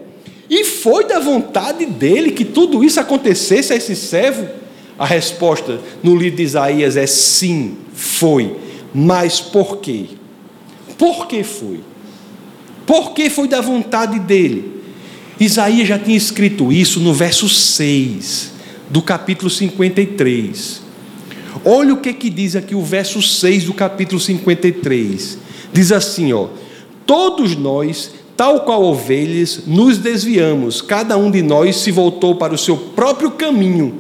e 0.49 0.63
foi 0.63 1.05
da 1.05 1.19
vontade 1.19 1.85
dele 1.85 2.31
que 2.31 2.45
tudo 2.45 2.83
isso 2.83 2.99
acontecesse 2.99 3.73
a 3.73 3.75
esse 3.75 3.95
servo? 3.95 4.47
A 4.97 5.05
resposta 5.05 5.79
no 6.01 6.15
livro 6.15 6.37
de 6.37 6.43
Isaías 6.43 6.95
é 6.95 7.07
sim, 7.07 7.77
foi. 7.93 8.55
Mas 8.93 9.41
por 9.41 9.77
quê? 9.77 10.05
Por 10.97 11.27
que 11.27 11.43
foi? 11.43 11.81
Por 12.85 13.13
que 13.13 13.29
foi 13.29 13.47
da 13.47 13.59
vontade 13.59 14.19
dele? 14.19 14.83
Isaías 15.39 15.87
já 15.87 15.99
tinha 15.99 16.15
escrito 16.15 16.71
isso 16.71 16.99
no 16.99 17.13
verso 17.13 17.49
6 17.49 18.51
do 18.89 19.01
capítulo 19.01 19.49
53. 19.49 20.81
Olha 21.65 21.93
o 21.93 21.97
que, 21.97 22.13
que 22.13 22.29
diz 22.29 22.55
aqui 22.55 22.75
o 22.75 22.81
verso 22.81 23.21
6 23.21 23.65
do 23.65 23.73
capítulo 23.73 24.21
53. 24.21 25.37
Diz 25.73 25.91
assim, 25.91 26.31
ó: 26.31 26.47
Todos 27.05 27.55
nós 27.57 28.11
Tal 28.35 28.61
qual 28.61 28.83
ovelhas, 28.83 29.61
nos 29.65 29.97
desviamos, 29.97 30.81
cada 30.81 31.17
um 31.17 31.31
de 31.31 31.41
nós 31.41 31.77
se 31.77 31.91
voltou 31.91 32.35
para 32.35 32.53
o 32.53 32.57
seu 32.57 32.75
próprio 32.75 33.31
caminho, 33.31 33.95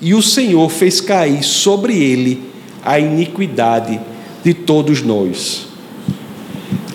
e 0.00 0.14
o 0.14 0.22
Senhor 0.22 0.68
fez 0.68 1.00
cair 1.00 1.42
sobre 1.42 1.96
ele 1.96 2.42
a 2.84 2.98
iniquidade 2.98 3.98
de 4.44 4.54
todos 4.54 5.02
nós. 5.02 5.66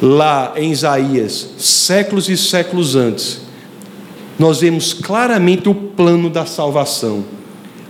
Lá 0.01 0.53
em 0.55 0.71
Isaías, 0.71 1.49
séculos 1.57 2.29
e 2.29 2.37
séculos 2.37 2.95
antes, 2.95 3.41
nós 4.37 4.59
vemos 4.61 4.93
claramente 4.93 5.69
o 5.69 5.75
plano 5.75 6.29
da 6.29 6.45
salvação. 6.45 7.23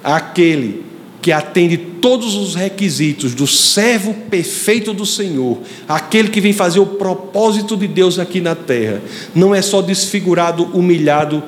Aquele 0.04 0.86
que 1.24 1.32
atende 1.32 1.78
todos 1.78 2.36
os 2.36 2.54
requisitos 2.54 3.34
do 3.34 3.48
servo 3.48 4.14
perfeito 4.30 4.94
do 4.94 5.06
Senhor, 5.06 5.60
aquele 5.88 6.28
que 6.28 6.42
vem 6.42 6.52
fazer 6.52 6.82
o 6.82 6.86
propósito 6.86 7.78
de 7.78 7.88
Deus 7.88 8.20
aqui 8.20 8.42
na 8.42 8.54
terra, 8.56 9.02
não 9.34 9.56
é 9.56 9.62
só 9.62 9.82
desfigurado, 9.82 10.66
humilhado, 10.74 11.42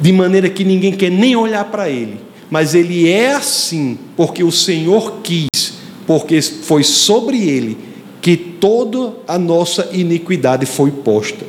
de 0.00 0.10
maneira 0.10 0.48
que 0.48 0.64
ninguém 0.64 0.92
quer 0.92 1.10
nem 1.10 1.36
olhar 1.36 1.66
para 1.66 1.90
ele, 1.90 2.18
mas 2.50 2.74
ele 2.74 3.10
é 3.10 3.34
assim 3.34 3.98
porque 4.16 4.42
o 4.42 4.50
Senhor 4.50 5.18
quis, 5.22 5.74
porque 6.06 6.40
foi 6.40 6.82
sobre 6.82 7.46
ele 7.46 7.76
que 8.22 8.38
toda 8.38 9.16
a 9.28 9.38
nossa 9.38 9.90
iniquidade 9.92 10.64
foi 10.64 10.90
posta. 10.90 11.44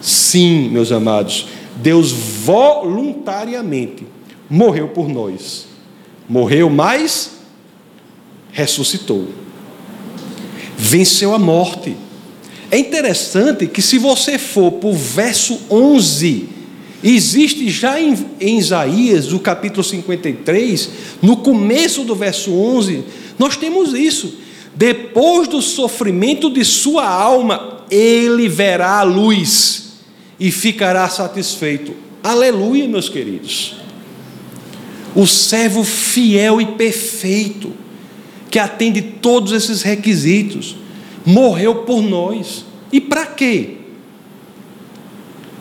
Sim, 0.00 0.68
meus 0.68 0.92
amados, 0.92 1.48
Deus 1.74 2.12
voluntariamente 2.12 4.06
morreu 4.48 4.86
por 4.86 5.08
nós 5.08 5.71
Morreu, 6.32 6.70
mas 6.70 7.32
ressuscitou. 8.52 9.28
Venceu 10.78 11.34
a 11.34 11.38
morte. 11.38 11.94
É 12.70 12.78
interessante 12.78 13.66
que, 13.66 13.82
se 13.82 13.98
você 13.98 14.38
for 14.38 14.72
para 14.72 14.88
o 14.88 14.94
verso 14.94 15.60
11, 15.70 16.48
existe 17.04 17.68
já 17.68 18.00
em, 18.00 18.16
em 18.40 18.58
Isaías, 18.58 19.28
no 19.28 19.40
capítulo 19.40 19.84
53, 19.84 20.88
no 21.20 21.36
começo 21.36 22.02
do 22.02 22.14
verso 22.14 22.50
11, 22.50 23.04
nós 23.38 23.58
temos 23.58 23.92
isso. 23.92 24.38
Depois 24.74 25.46
do 25.48 25.60
sofrimento 25.60 26.48
de 26.48 26.64
sua 26.64 27.06
alma, 27.06 27.84
ele 27.90 28.48
verá 28.48 29.00
a 29.00 29.02
luz 29.02 29.96
e 30.40 30.50
ficará 30.50 31.06
satisfeito. 31.10 31.94
Aleluia, 32.24 32.88
meus 32.88 33.10
queridos 33.10 33.81
o 35.14 35.26
servo 35.26 35.84
fiel 35.84 36.60
e 36.60 36.66
perfeito, 36.66 37.72
que 38.50 38.58
atende 38.58 39.00
todos 39.02 39.52
esses 39.52 39.82
requisitos, 39.82 40.76
morreu 41.24 41.76
por 41.76 42.02
nós. 42.02 42.64
E 42.90 43.00
para 43.00 43.26
quê? 43.26 43.76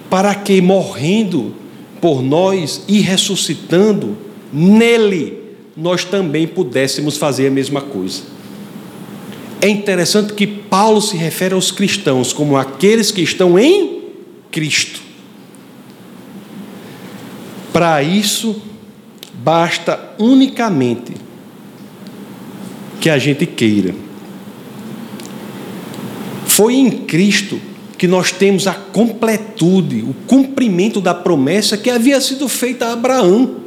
Para 0.09 0.35
que, 0.35 0.61
morrendo 0.61 1.53
por 2.01 2.21
nós 2.21 2.83
e 2.87 2.99
ressuscitando, 2.99 4.17
nele 4.51 5.39
nós 5.75 6.03
também 6.03 6.47
pudéssemos 6.47 7.17
fazer 7.17 7.47
a 7.47 7.51
mesma 7.51 7.81
coisa. 7.81 8.23
É 9.61 9.69
interessante 9.69 10.33
que 10.33 10.47
Paulo 10.47 11.01
se 11.01 11.15
refere 11.15 11.53
aos 11.53 11.71
cristãos 11.71 12.33
como 12.33 12.57
aqueles 12.57 13.11
que 13.11 13.21
estão 13.21 13.57
em 13.57 14.01
Cristo. 14.49 14.99
Para 17.71 18.03
isso, 18.03 18.61
basta 19.43 20.13
unicamente 20.19 21.13
que 22.99 23.09
a 23.09 23.17
gente 23.17 23.45
queira. 23.45 23.93
Foi 26.45 26.75
em 26.75 26.91
Cristo 26.91 27.59
que 27.97 28.07
nós 28.07 28.31
temos 28.31 28.67
a 28.67 28.73
completude, 28.73 30.01
o 30.01 30.13
cumprimento 30.27 31.01
da 31.01 31.13
promessa 31.13 31.77
que 31.77 31.89
havia 31.89 32.19
sido 32.21 32.47
feita 32.47 32.87
a 32.87 32.93
Abraão. 32.93 33.57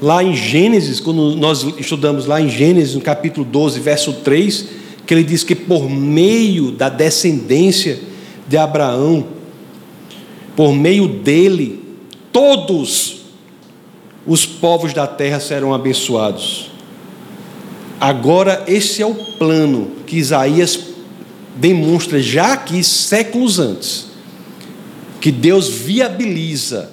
Lá 0.00 0.22
em 0.22 0.34
Gênesis, 0.34 1.00
quando 1.00 1.34
nós 1.36 1.64
estudamos 1.78 2.26
lá 2.26 2.40
em 2.40 2.48
Gênesis, 2.48 2.94
no 2.94 3.00
capítulo 3.00 3.46
12, 3.46 3.80
verso 3.80 4.12
3, 4.12 4.68
que 5.06 5.14
ele 5.14 5.24
diz 5.24 5.42
que 5.42 5.54
por 5.54 5.88
meio 5.88 6.70
da 6.70 6.88
descendência 6.88 7.98
de 8.46 8.56
Abraão, 8.56 9.26
por 10.54 10.74
meio 10.74 11.08
dele, 11.08 11.80
todos 12.32 13.15
os 14.26 14.44
povos 14.44 14.92
da 14.92 15.06
terra 15.06 15.38
serão 15.38 15.72
abençoados. 15.72 16.70
Agora, 18.00 18.64
esse 18.66 19.00
é 19.00 19.06
o 19.06 19.14
plano 19.14 19.92
que 20.06 20.16
Isaías 20.16 20.78
demonstra 21.54 22.20
já 22.20 22.52
aqui, 22.52 22.82
séculos 22.84 23.58
antes, 23.58 24.06
que 25.20 25.30
Deus 25.30 25.68
viabiliza 25.68 26.90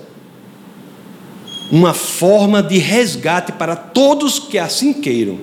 uma 1.71 1.93
forma 1.93 2.61
de 2.61 2.77
resgate 2.77 3.51
para 3.51 3.75
todos 3.75 4.39
que 4.39 4.57
assim 4.57 4.93
queiram. 4.93 5.39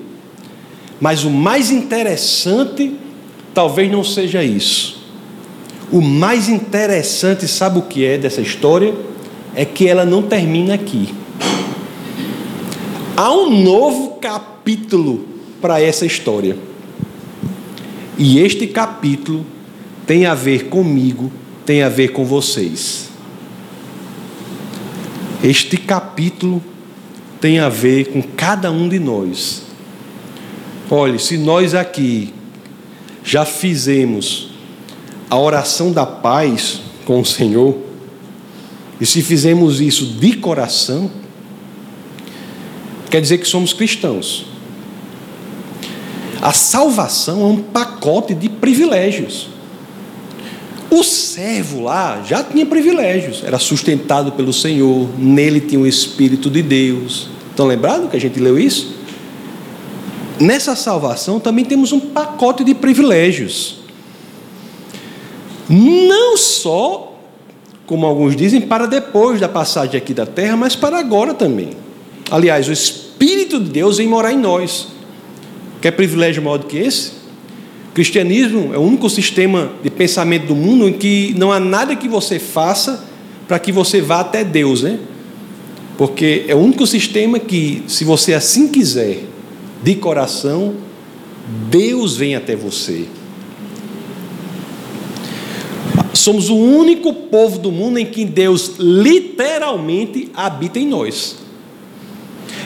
Mas 1.00 1.24
o 1.24 1.30
mais 1.30 1.70
interessante 1.70 2.94
talvez 3.52 3.90
não 3.90 4.04
seja 4.04 4.42
isso. 4.42 5.00
O 5.90 6.00
mais 6.00 6.48
interessante, 6.48 7.48
sabe 7.48 7.80
o 7.80 7.82
que 7.82 8.04
é 8.04 8.16
dessa 8.16 8.40
história? 8.40 8.94
É 9.54 9.64
que 9.64 9.88
ela 9.88 10.04
não 10.04 10.22
termina 10.22 10.74
aqui. 10.74 11.12
Há 13.22 13.30
um 13.34 13.62
novo 13.62 14.12
capítulo 14.12 15.26
para 15.60 15.78
essa 15.78 16.06
história. 16.06 16.56
E 18.16 18.38
este 18.38 18.66
capítulo 18.66 19.44
tem 20.06 20.24
a 20.24 20.34
ver 20.34 20.70
comigo, 20.70 21.30
tem 21.66 21.82
a 21.82 21.90
ver 21.90 22.12
com 22.12 22.24
vocês. 22.24 23.10
Este 25.44 25.76
capítulo 25.76 26.62
tem 27.38 27.58
a 27.58 27.68
ver 27.68 28.06
com 28.06 28.22
cada 28.22 28.70
um 28.70 28.88
de 28.88 28.98
nós. 28.98 29.64
Olhe, 30.90 31.18
se 31.18 31.36
nós 31.36 31.74
aqui 31.74 32.32
já 33.22 33.44
fizemos 33.44 34.48
a 35.28 35.38
oração 35.38 35.92
da 35.92 36.06
paz 36.06 36.80
com 37.04 37.20
o 37.20 37.26
Senhor, 37.26 37.76
e 38.98 39.04
se 39.04 39.20
fizemos 39.20 39.78
isso 39.78 40.06
de 40.06 40.38
coração, 40.38 41.19
quer 43.10 43.20
dizer 43.20 43.38
que 43.38 43.46
somos 43.46 43.72
cristãos. 43.72 44.46
A 46.40 46.52
salvação 46.52 47.42
é 47.42 47.44
um 47.44 47.56
pacote 47.62 48.34
de 48.34 48.48
privilégios. 48.48 49.48
O 50.90 51.04
servo 51.04 51.82
lá 51.82 52.22
já 52.26 52.42
tinha 52.42 52.64
privilégios, 52.66 53.44
era 53.44 53.58
sustentado 53.58 54.32
pelo 54.32 54.52
Senhor, 54.52 55.08
nele 55.18 55.60
tinha 55.60 55.80
o 55.80 55.86
Espírito 55.86 56.50
de 56.50 56.62
Deus. 56.62 57.28
Estão 57.50 57.66
lembrados 57.66 58.10
que 58.10 58.16
a 58.16 58.20
gente 58.20 58.40
leu 58.40 58.58
isso? 58.58 58.94
Nessa 60.40 60.74
salvação 60.74 61.38
também 61.38 61.64
temos 61.64 61.92
um 61.92 62.00
pacote 62.00 62.64
de 62.64 62.74
privilégios. 62.74 63.76
Não 65.68 66.36
só, 66.36 67.16
como 67.86 68.06
alguns 68.06 68.34
dizem, 68.34 68.60
para 68.62 68.86
depois 68.86 69.38
da 69.38 69.48
passagem 69.48 69.96
aqui 69.96 70.14
da 70.14 70.26
terra, 70.26 70.56
mas 70.56 70.74
para 70.74 70.98
agora 70.98 71.34
também. 71.34 71.76
Aliás, 72.30 72.68
o 72.68 72.72
Espírito 72.72 73.58
de 73.58 73.70
Deus 73.70 73.98
vem 73.98 74.06
morar 74.06 74.32
em 74.32 74.38
nós. 74.38 74.88
Quer 75.80 75.90
privilégio 75.90 76.42
maior 76.42 76.58
do 76.58 76.66
que 76.66 76.78
esse? 76.78 77.10
O 77.90 77.92
cristianismo 77.92 78.72
é 78.72 78.78
o 78.78 78.82
único 78.82 79.10
sistema 79.10 79.72
de 79.82 79.90
pensamento 79.90 80.46
do 80.46 80.54
mundo 80.54 80.88
em 80.88 80.92
que 80.92 81.34
não 81.36 81.50
há 81.50 81.58
nada 81.58 81.96
que 81.96 82.08
você 82.08 82.38
faça 82.38 83.04
para 83.48 83.58
que 83.58 83.72
você 83.72 84.00
vá 84.00 84.20
até 84.20 84.44
Deus, 84.44 84.82
né? 84.82 85.00
Porque 85.98 86.44
é 86.46 86.54
o 86.54 86.58
único 86.58 86.86
sistema 86.86 87.38
que, 87.40 87.82
se 87.88 88.04
você 88.04 88.32
assim 88.32 88.68
quiser, 88.68 89.24
de 89.82 89.96
coração, 89.96 90.74
Deus 91.68 92.16
vem 92.16 92.36
até 92.36 92.54
você. 92.54 93.06
Somos 96.14 96.48
o 96.48 96.56
único 96.56 97.12
povo 97.12 97.58
do 97.58 97.72
mundo 97.72 97.98
em 97.98 98.06
que 98.06 98.24
Deus 98.24 98.76
literalmente 98.78 100.30
habita 100.32 100.78
em 100.78 100.86
nós. 100.86 101.39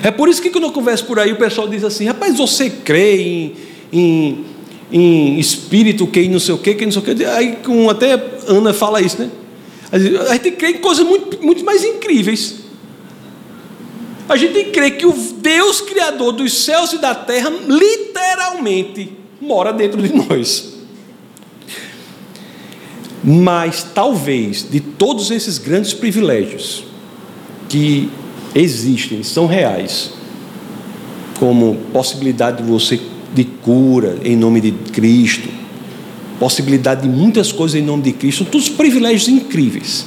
É 0.04 0.10
por 0.10 0.28
isso 0.28 0.42
que 0.42 0.50
quando 0.50 0.64
eu 0.64 0.70
converso 0.70 1.06
por 1.06 1.18
aí, 1.18 1.32
o 1.32 1.36
pessoal 1.36 1.66
diz 1.66 1.82
assim: 1.82 2.04
rapaz, 2.04 2.36
você 2.36 2.68
crê 2.68 3.16
em, 3.22 3.56
em, 3.90 4.44
em 4.92 5.38
espírito, 5.40 6.06
que 6.06 6.28
não 6.28 6.38
sei 6.38 6.54
o 6.54 6.58
que, 6.58 6.74
que 6.74 6.84
não 6.84 6.92
sei 6.92 7.00
o 7.00 7.04
que. 7.04 7.24
Aí 7.24 7.56
com, 7.64 7.88
até 7.88 8.12
Ana 8.46 8.74
fala 8.74 9.00
isso, 9.00 9.18
né? 9.18 9.30
A 9.90 10.34
gente 10.34 10.50
crê 10.52 10.72
em 10.72 10.78
coisas 10.78 11.06
muito, 11.06 11.42
muito 11.42 11.64
mais 11.64 11.82
incríveis. 11.82 12.56
A 14.28 14.36
gente 14.36 14.64
crê 14.64 14.90
que 14.90 15.06
o 15.06 15.12
Deus 15.12 15.80
Criador 15.80 16.32
dos 16.32 16.52
céus 16.52 16.92
e 16.92 16.98
da 16.98 17.14
terra, 17.14 17.50
literalmente, 17.66 19.10
mora 19.40 19.72
dentro 19.72 20.02
de 20.02 20.12
nós. 20.14 20.74
Mas 23.22 23.86
talvez 23.94 24.68
de 24.68 24.80
todos 24.80 25.30
esses 25.30 25.56
grandes 25.56 25.94
privilégios 25.94 26.84
que 27.70 28.10
existem, 28.54 29.22
são 29.22 29.46
reais, 29.46 30.12
como 31.38 31.76
possibilidade 31.92 32.62
de 32.62 32.68
você 32.68 33.00
de 33.34 33.44
cura 33.44 34.18
em 34.22 34.36
nome 34.36 34.60
de 34.60 34.70
Cristo, 34.92 35.48
possibilidade 36.38 37.02
de 37.02 37.08
muitas 37.08 37.50
coisas 37.50 37.80
em 37.80 37.84
nome 37.84 38.04
de 38.04 38.12
Cristo, 38.12 38.44
todos 38.44 38.68
privilégios 38.68 39.28
incríveis. 39.28 40.06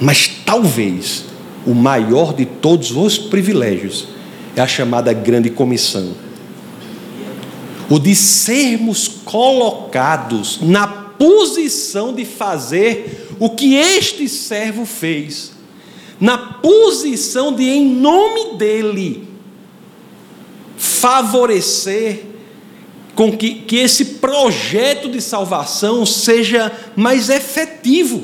Mas 0.00 0.28
talvez 0.44 1.24
o 1.66 1.74
maior 1.74 2.34
de 2.34 2.44
todos 2.44 2.90
os 2.90 3.18
privilégios 3.18 4.08
é 4.56 4.60
a 4.60 4.66
chamada 4.66 5.12
grande 5.12 5.50
comissão. 5.50 6.12
O 7.88 7.98
de 7.98 8.14
sermos 8.14 9.08
colocados 9.08 10.60
na 10.62 10.86
posição 10.86 12.14
de 12.14 12.24
fazer 12.24 13.28
o 13.38 13.50
que 13.50 13.74
este 13.74 14.28
servo 14.28 14.86
fez 14.86 15.52
na 16.20 16.38
posição 16.62 17.52
de, 17.52 17.64
em 17.64 17.94
nome 17.94 18.56
dele, 18.56 19.28
favorecer 20.76 22.24
com 23.14 23.36
que, 23.36 23.54
que 23.54 23.76
esse 23.76 24.04
projeto 24.16 25.10
de 25.10 25.20
salvação 25.20 26.06
seja 26.06 26.72
mais 26.96 27.28
efetivo. 27.28 28.22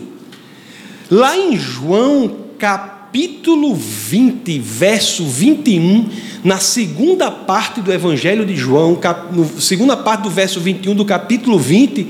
Lá 1.11 1.37
em 1.37 1.57
João 1.57 2.47
capítulo 2.59 3.75
20, 3.75 4.59
verso 4.59 5.25
21, 5.25 6.09
na 6.43 6.59
segunda 6.59 7.31
parte 7.31 7.81
do 7.81 7.93
Evangelho 7.93 8.47
de 8.47 8.57
João, 8.57 8.97
cap, 8.97 9.35
no, 9.35 9.61
segunda 9.61 9.97
parte 9.97 10.23
do 10.23 10.31
verso 10.31 10.61
21 10.61 10.95
do 10.95 11.05
capítulo 11.05 11.59
20, 11.59 12.09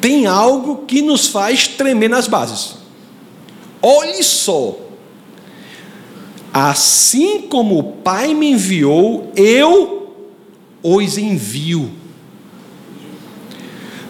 tem 0.00 0.26
algo 0.26 0.84
que 0.86 1.02
nos 1.02 1.28
faz 1.28 1.68
tremer 1.68 2.08
nas 2.08 2.26
bases. 2.26 2.76
Olhe 3.80 4.22
só 4.22 4.76
Assim 6.52 7.42
como 7.42 7.78
o 7.78 7.82
Pai 7.82 8.34
me 8.34 8.50
enviou, 8.50 9.32
eu 9.34 10.14
os 10.82 11.16
envio. 11.16 11.90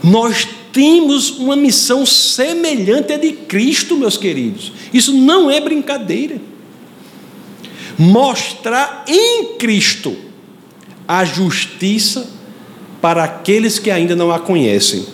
Nós 0.03 0.49
temos 0.73 1.31
uma 1.39 1.55
missão 1.55 2.05
semelhante 2.05 3.13
à 3.13 3.17
de 3.17 3.33
Cristo, 3.33 3.97
meus 3.97 4.17
queridos. 4.17 4.73
Isso 4.93 5.13
não 5.13 5.51
é 5.51 5.61
brincadeira. 5.61 6.41
Mostrar 7.97 9.05
em 9.07 9.57
Cristo 9.59 10.17
a 11.07 11.25
justiça 11.25 12.29
para 13.01 13.23
aqueles 13.23 13.79
que 13.79 13.91
ainda 13.91 14.17
não 14.17 14.33
a 14.33 14.41
conhecem. 14.41 15.07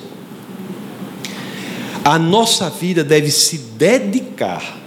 A 2.05 2.19
nossa 2.19 2.71
vida 2.71 3.05
deve 3.05 3.31
se 3.31 3.59
dedicar, 3.59 4.79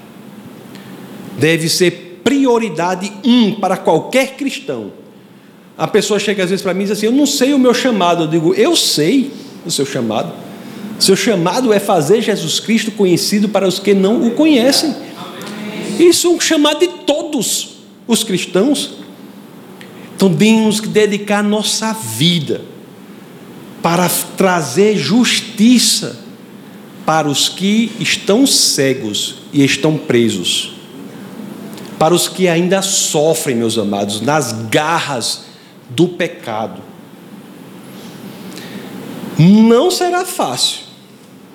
deve 1.37 1.69
ser 1.69 2.10
prioridade 2.23 3.11
um 3.23 3.55
para 3.55 3.77
qualquer 3.77 4.35
cristão. 4.35 4.91
A 5.77 5.87
pessoa 5.87 6.19
chega 6.19 6.43
às 6.43 6.49
vezes 6.49 6.63
para 6.63 6.73
mim 6.73 6.81
e 6.81 6.83
diz 6.83 6.91
assim: 6.91 7.05
Eu 7.07 7.11
não 7.11 7.25
sei 7.25 7.53
o 7.53 7.59
meu 7.59 7.73
chamado. 7.73 8.23
Eu 8.23 8.27
digo: 8.27 8.53
Eu 8.53 8.75
sei 8.75 9.31
o 9.65 9.71
seu 9.71 9.85
chamado. 9.85 10.33
Seu 10.99 11.15
chamado 11.15 11.73
é 11.73 11.79
fazer 11.79 12.21
Jesus 12.21 12.59
Cristo 12.59 12.91
conhecido 12.91 13.49
para 13.49 13.67
os 13.67 13.79
que 13.79 13.93
não 13.93 14.27
o 14.27 14.31
conhecem. 14.31 14.95
Isso 15.99 16.27
é 16.27 16.29
um 16.29 16.39
chamado 16.39 16.79
de 16.79 16.87
todos 16.87 17.77
os 18.07 18.23
cristãos. 18.23 18.97
Então 20.15 20.33
temos 20.33 20.79
que 20.79 20.87
dedicar 20.87 21.43
nossa 21.43 21.93
vida 21.93 22.61
para 23.81 24.07
trazer 24.37 24.95
justiça 24.95 26.19
para 27.03 27.27
os 27.27 27.49
que 27.49 27.91
estão 27.99 28.45
cegos 28.45 29.37
e 29.51 29.63
estão 29.65 29.97
presos 29.97 30.80
para 32.01 32.15
os 32.15 32.27
que 32.27 32.47
ainda 32.47 32.81
sofrem, 32.81 33.55
meus 33.55 33.77
amados, 33.77 34.21
nas 34.21 34.53
garras 34.71 35.43
do 35.87 36.07
pecado. 36.07 36.81
Não 39.37 39.91
será 39.91 40.25
fácil, 40.25 40.79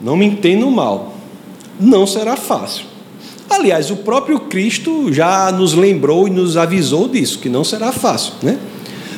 não 0.01 0.16
me 0.16 0.24
entendam 0.24 0.70
mal, 0.70 1.16
não 1.80 2.07
será 2.07 2.36
fácil. 2.36 2.84
Aliás, 3.51 3.90
o 3.90 3.97
próprio 3.97 4.38
Cristo 4.38 5.12
já 5.12 5.51
nos 5.51 5.74
lembrou 5.74 6.28
e 6.28 6.30
nos 6.30 6.57
avisou 6.57 7.09
disso, 7.09 7.40
que 7.40 7.49
não 7.49 7.64
será 7.64 7.90
fácil, 7.90 8.34
né? 8.40 8.57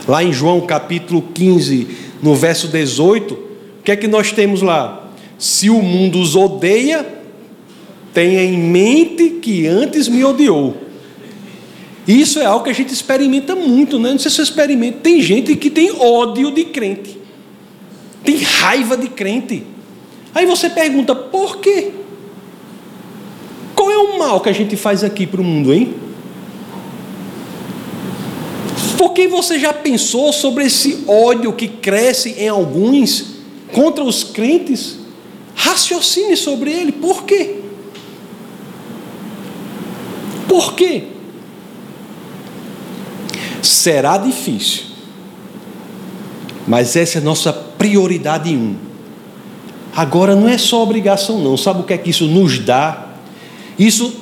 Lá 0.07 0.25
em 0.25 0.33
João 0.33 0.63
capítulo 0.63 1.21
15, 1.21 1.89
no 2.23 2.35
verso 2.35 2.69
18, 2.69 3.35
o 3.35 3.83
que 3.85 3.93
é 3.93 3.97
que 3.97 4.09
nós 4.09 4.33
temos 4.33 4.63
lá? 4.63 5.11
Se 5.39 5.69
o 5.69 5.83
mundo 5.83 6.23
os 6.23 6.35
odeia, 6.35 7.07
tenha 8.15 8.43
em 8.43 8.57
mente 8.57 9.29
que 9.43 9.67
antes 9.67 10.09
me 10.09 10.25
odiou. 10.25 10.88
Isso 12.09 12.39
é 12.39 12.47
algo 12.47 12.65
que 12.65 12.71
a 12.71 12.75
gente 12.75 12.91
experimenta 12.91 13.55
muito, 13.55 13.99
né? 13.99 14.13
Não 14.13 14.19
sei 14.19 14.31
se 14.31 14.37
você 14.37 14.43
experimenta. 14.45 15.01
Tem 15.03 15.21
gente 15.21 15.55
que 15.55 15.69
tem 15.69 15.93
ódio 15.93 16.51
de 16.51 16.65
crente, 16.65 17.19
tem 18.25 18.39
raiva 18.39 18.97
de 18.97 19.09
crente. 19.09 19.63
Aí 20.35 20.47
você 20.47 20.71
pergunta, 20.71 21.15
por 21.15 21.59
quê? 21.59 21.93
Qual 23.75 23.91
é 23.91 23.99
o 23.99 24.19
mal 24.19 24.41
que 24.41 24.49
a 24.49 24.53
gente 24.55 24.75
faz 24.75 25.05
aqui 25.05 25.27
para 25.27 25.43
o 25.43 25.45
mundo, 25.45 25.75
hein? 25.75 25.95
Porque 28.97 29.29
você 29.29 29.59
já 29.59 29.75
pensou 29.75 30.33
sobre 30.33 30.65
esse 30.65 31.05
ódio 31.07 31.53
que 31.53 31.69
cresce 31.69 32.37
em 32.39 32.49
alguns 32.49 33.35
contra 33.71 34.03
os 34.03 34.25
crentes? 34.25 34.97
Raciocine 35.55 36.39
sobre 36.39 36.73
ele. 36.73 36.91
Por 36.91 37.25
quê? 37.25 37.57
Por 40.49 40.75
quê? 40.75 41.18
Será 43.63 44.17
difícil, 44.19 44.85
mas 46.67 46.97
essa 46.97 47.19
é 47.19 47.21
a 47.21 47.25
nossa 47.25 47.53
prioridade 47.53 48.51
um. 48.51 48.77
Agora 49.95 50.37
não 50.37 50.49
é 50.49 50.57
só 50.59 50.83
obrigação, 50.83 51.41
não. 51.41 51.57
Sabe 51.57 51.81
o 51.81 51.85
que 51.85 51.93
é 51.93 51.99
que 51.99 52.11
isso 52.11 52.27
nos 52.27 52.59
dá? 52.59 53.07
Isso, 53.79 54.15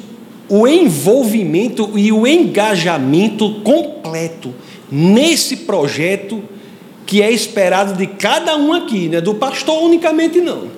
o 0.49 0.67
envolvimento 0.67 1.99
e 1.99 2.13
o 2.13 2.27
engajamento 2.27 3.61
completo 3.63 4.55
nesse 4.91 5.59
projeto 5.59 6.43
que 7.05 7.23
é 7.23 7.31
esperado 7.31 7.95
de 7.95 8.07
cada 8.07 8.57
um 8.57 8.73
aqui, 8.73 9.09
não 9.09 9.19
é 9.19 9.21
do 9.21 9.35
pastor 9.35 9.83
unicamente, 9.83 10.41
não. 10.41 10.69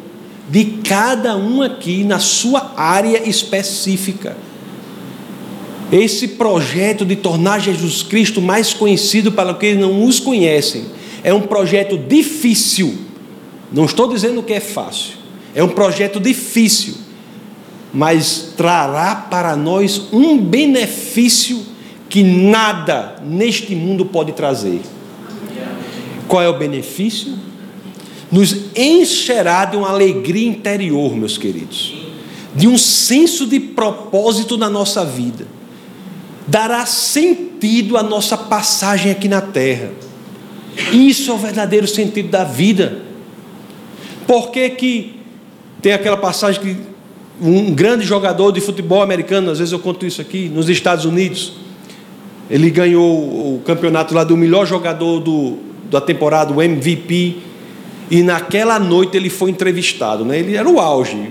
De 0.48 0.64
cada 0.64 1.36
um 1.36 1.62
aqui 1.62 2.04
na 2.04 2.18
sua 2.18 2.72
área 2.76 3.28
específica 3.28 4.36
esse 5.90 6.28
projeto 6.28 7.04
de 7.04 7.16
tornar 7.16 7.60
Jesus 7.60 8.02
Cristo 8.02 8.42
mais 8.42 8.74
conhecido 8.74 9.32
para 9.32 9.52
aqueles 9.52 9.76
que 9.76 9.82
não 9.82 10.04
os 10.04 10.20
conhecem 10.20 10.84
é 11.24 11.32
um 11.32 11.40
projeto 11.40 11.96
difícil. 11.96 12.94
Não 13.72 13.84
estou 13.86 14.08
dizendo 14.08 14.42
que 14.42 14.52
é 14.52 14.60
fácil. 14.60 15.14
É 15.54 15.64
um 15.64 15.68
projeto 15.68 16.20
difícil, 16.20 16.94
mas 17.92 18.52
trará 18.56 19.16
para 19.16 19.56
nós 19.56 20.08
um 20.12 20.38
benefício 20.38 21.62
que 22.08 22.22
nada 22.22 23.16
neste 23.24 23.74
mundo 23.74 24.04
pode 24.04 24.32
trazer. 24.32 24.80
Qual 26.28 26.42
é 26.42 26.48
o 26.48 26.58
benefício? 26.58 27.32
Nos 28.30 28.54
encherá 28.76 29.64
de 29.64 29.76
uma 29.76 29.88
alegria 29.88 30.46
interior, 30.46 31.16
meus 31.16 31.38
queridos, 31.38 31.94
de 32.54 32.68
um 32.68 32.76
senso 32.76 33.46
de 33.46 33.58
propósito 33.58 34.58
na 34.58 34.68
nossa 34.68 35.02
vida 35.02 35.57
dará 36.48 36.86
sentido 36.86 37.96
à 37.96 38.02
nossa 38.02 38.36
passagem 38.36 39.12
aqui 39.12 39.28
na 39.28 39.40
terra. 39.40 39.90
Isso 40.92 41.30
é 41.30 41.34
o 41.34 41.38
verdadeiro 41.38 41.86
sentido 41.86 42.30
da 42.30 42.42
vida. 42.42 43.02
Por 44.26 44.50
que, 44.50 44.70
que 44.70 45.20
tem 45.82 45.92
aquela 45.92 46.16
passagem 46.16 46.60
que 46.60 46.76
um 47.40 47.72
grande 47.72 48.04
jogador 48.04 48.50
de 48.50 48.60
futebol 48.60 49.02
americano, 49.02 49.50
às 49.50 49.58
vezes 49.58 49.72
eu 49.72 49.78
conto 49.78 50.06
isso 50.06 50.20
aqui, 50.20 50.48
nos 50.48 50.68
Estados 50.68 51.04
Unidos, 51.04 51.52
ele 52.50 52.70
ganhou 52.70 53.06
o 53.06 53.62
campeonato 53.64 54.14
lá 54.14 54.24
do 54.24 54.36
melhor 54.36 54.66
jogador 54.66 55.20
do, 55.20 55.58
da 55.90 56.00
temporada, 56.00 56.52
o 56.52 56.62
MVP, 56.62 57.36
e 58.10 58.22
naquela 58.22 58.78
noite 58.78 59.16
ele 59.16 59.28
foi 59.28 59.50
entrevistado, 59.50 60.24
né? 60.24 60.38
ele 60.38 60.56
era 60.56 60.68
o 60.68 60.80
auge 60.80 61.30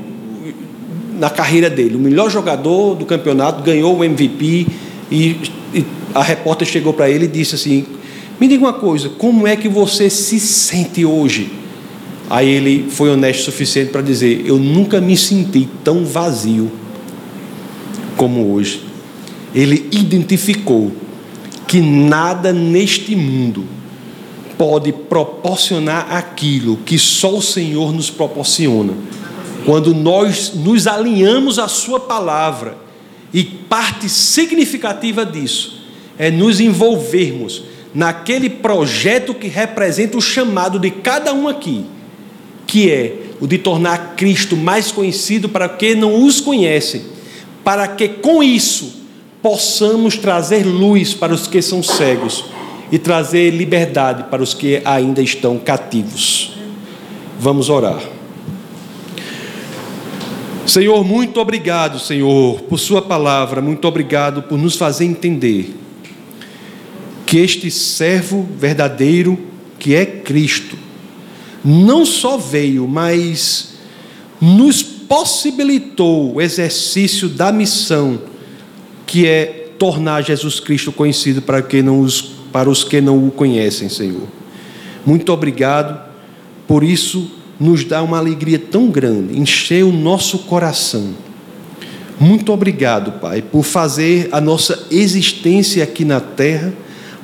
na 1.19 1.29
carreira 1.29 1.69
dele, 1.69 1.95
o 1.95 1.99
melhor 1.99 2.29
jogador 2.29 2.93
do 2.93 3.03
campeonato, 3.03 3.63
ganhou 3.63 3.97
o 3.97 4.03
MVP, 4.03 4.67
e, 5.11 5.37
e 5.73 5.85
a 6.13 6.21
repórter 6.21 6.67
chegou 6.67 6.93
para 6.93 7.09
ele 7.09 7.25
e 7.25 7.27
disse 7.27 7.55
assim: 7.55 7.85
Me 8.39 8.47
diga 8.47 8.63
uma 8.63 8.73
coisa, 8.73 9.09
como 9.09 9.47
é 9.47 9.55
que 9.55 9.69
você 9.69 10.09
se 10.09 10.39
sente 10.39 11.05
hoje? 11.05 11.51
Aí 12.29 12.49
ele 12.49 12.89
foi 12.89 13.09
honesto 13.09 13.41
o 13.41 13.43
suficiente 13.45 13.91
para 13.91 14.01
dizer: 14.01 14.43
Eu 14.45 14.57
nunca 14.57 14.99
me 14.99 15.15
senti 15.15 15.67
tão 15.83 16.03
vazio 16.05 16.71
como 18.15 18.53
hoje. 18.53 18.83
Ele 19.55 19.87
identificou 19.91 20.91
que 21.67 21.79
nada 21.79 22.51
neste 22.51 23.15
mundo 23.15 23.65
pode 24.57 24.91
proporcionar 24.91 26.07
aquilo 26.15 26.77
que 26.77 26.97
só 26.97 27.37
o 27.37 27.41
Senhor 27.41 27.93
nos 27.93 28.09
proporciona. 28.09 28.93
Quando 29.65 29.93
nós 29.93 30.53
nos 30.55 30.87
alinhamos 30.87 31.59
à 31.59 31.67
Sua 31.67 31.99
palavra 31.99 32.86
e 33.33 33.43
parte 33.43 34.07
significativa 34.09 35.25
disso 35.25 35.81
é 36.17 36.31
nos 36.31 36.59
envolvermos 36.59 37.63
naquele 37.93 38.49
projeto 38.49 39.33
que 39.33 39.47
representa 39.47 40.17
o 40.17 40.21
chamado 40.21 40.79
de 40.79 40.91
cada 40.91 41.33
um 41.33 41.47
aqui, 41.47 41.85
que 42.65 42.91
é 42.91 43.15
o 43.39 43.47
de 43.47 43.57
tornar 43.57 44.15
Cristo 44.15 44.55
mais 44.55 44.91
conhecido 44.91 45.47
para 45.49 45.69
quem 45.69 45.95
não 45.95 46.23
os 46.23 46.41
conhecem, 46.41 47.03
para 47.63 47.87
que 47.87 48.07
com 48.07 48.41
isso 48.41 49.03
possamos 49.41 50.17
trazer 50.17 50.65
luz 50.65 51.13
para 51.13 51.33
os 51.33 51.47
que 51.47 51.61
são 51.61 51.83
cegos 51.83 52.45
e 52.91 52.97
trazer 52.97 53.51
liberdade 53.51 54.23
para 54.29 54.41
os 54.41 54.53
que 54.53 54.81
ainda 54.83 55.21
estão 55.21 55.57
cativos. 55.57 56.57
Vamos 57.39 57.69
orar. 57.69 58.16
Senhor, 60.67 61.01
muito 61.05 61.39
obrigado, 61.39 61.97
Senhor, 61.97 62.59
por 62.63 62.77
Sua 62.77 63.01
palavra, 63.01 63.61
muito 63.61 63.87
obrigado 63.87 64.43
por 64.43 64.57
nos 64.57 64.75
fazer 64.75 65.05
entender 65.05 65.73
que 67.25 67.37
este 67.37 67.71
servo 67.71 68.45
verdadeiro, 68.59 69.39
que 69.79 69.95
é 69.95 70.05
Cristo, 70.05 70.77
não 71.63 72.05
só 72.05 72.37
veio, 72.37 72.85
mas 72.85 73.75
nos 74.41 74.83
possibilitou 74.83 76.35
o 76.35 76.41
exercício 76.41 77.29
da 77.29 77.49
missão, 77.49 78.19
que 79.05 79.25
é 79.25 79.69
tornar 79.79 80.21
Jesus 80.21 80.59
Cristo 80.59 80.91
conhecido 80.91 81.41
para, 81.41 81.61
que 81.61 81.81
não 81.81 82.01
os, 82.01 82.19
para 82.51 82.69
os 82.69 82.83
que 82.83 82.99
não 82.99 83.25
o 83.25 83.31
conhecem, 83.31 83.87
Senhor. 83.87 84.27
Muito 85.05 85.31
obrigado, 85.31 85.97
por 86.67 86.83
isso 86.83 87.31
nos 87.59 87.83
dá 87.83 88.03
uma 88.03 88.17
alegria 88.17 88.59
tão 88.59 88.89
grande, 88.89 89.37
encher 89.37 89.83
o 89.83 89.91
nosso 89.91 90.39
coração. 90.39 91.13
Muito 92.19 92.51
obrigado, 92.51 93.19
Pai, 93.19 93.41
por 93.41 93.63
fazer 93.63 94.29
a 94.31 94.41
nossa 94.41 94.87
existência 94.89 95.83
aqui 95.83 96.03
na 96.03 96.19
terra 96.19 96.73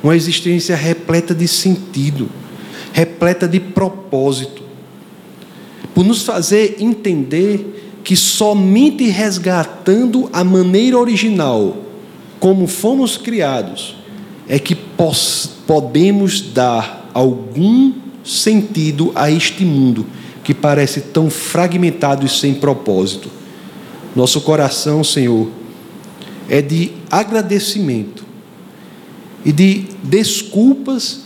uma 0.02 0.14
existência 0.14 0.76
repleta 0.76 1.34
de 1.34 1.48
sentido, 1.48 2.28
repleta 2.92 3.48
de 3.48 3.58
propósito, 3.58 4.62
por 5.94 6.04
nos 6.04 6.22
fazer 6.22 6.76
entender 6.78 8.00
que 8.04 8.14
somente 8.14 9.06
resgatando 9.06 10.28
a 10.30 10.44
maneira 10.44 10.98
original, 10.98 11.78
como 12.38 12.66
fomos 12.66 13.16
criados, 13.16 13.96
é 14.46 14.58
que 14.58 14.76
podemos 15.66 16.42
dar 16.42 17.10
algum 17.14 17.94
sentido 18.22 19.10
a 19.14 19.30
este 19.30 19.64
mundo 19.64 20.06
que 20.44 20.54
parece 20.54 21.00
tão 21.00 21.28
fragmentado 21.30 22.24
e 22.24 22.28
sem 22.28 22.54
propósito. 22.54 23.28
Nosso 24.14 24.40
coração, 24.42 25.02
Senhor, 25.02 25.48
é 26.48 26.62
de 26.62 26.92
agradecimento 27.10 28.24
e 29.44 29.50
de 29.50 29.86
desculpas 30.04 31.22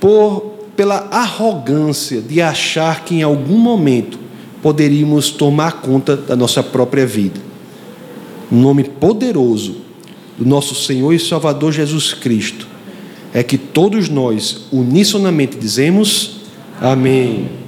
por 0.00 0.58
pela 0.78 1.08
arrogância 1.10 2.20
de 2.20 2.40
achar 2.40 3.04
que 3.04 3.16
em 3.16 3.22
algum 3.24 3.58
momento 3.58 4.16
poderíamos 4.62 5.28
tomar 5.28 5.80
conta 5.80 6.16
da 6.16 6.36
nossa 6.36 6.62
própria 6.62 7.04
vida. 7.04 7.40
No 8.48 8.60
nome 8.60 8.84
poderoso 8.84 9.78
do 10.38 10.46
nosso 10.46 10.76
Senhor 10.76 11.12
e 11.12 11.18
Salvador 11.18 11.72
Jesus 11.72 12.14
Cristo, 12.14 12.68
é 13.34 13.42
que 13.42 13.58
todos 13.58 14.08
nós 14.08 14.66
unissonamente 14.70 15.58
dizemos 15.58 16.42
amém. 16.80 17.67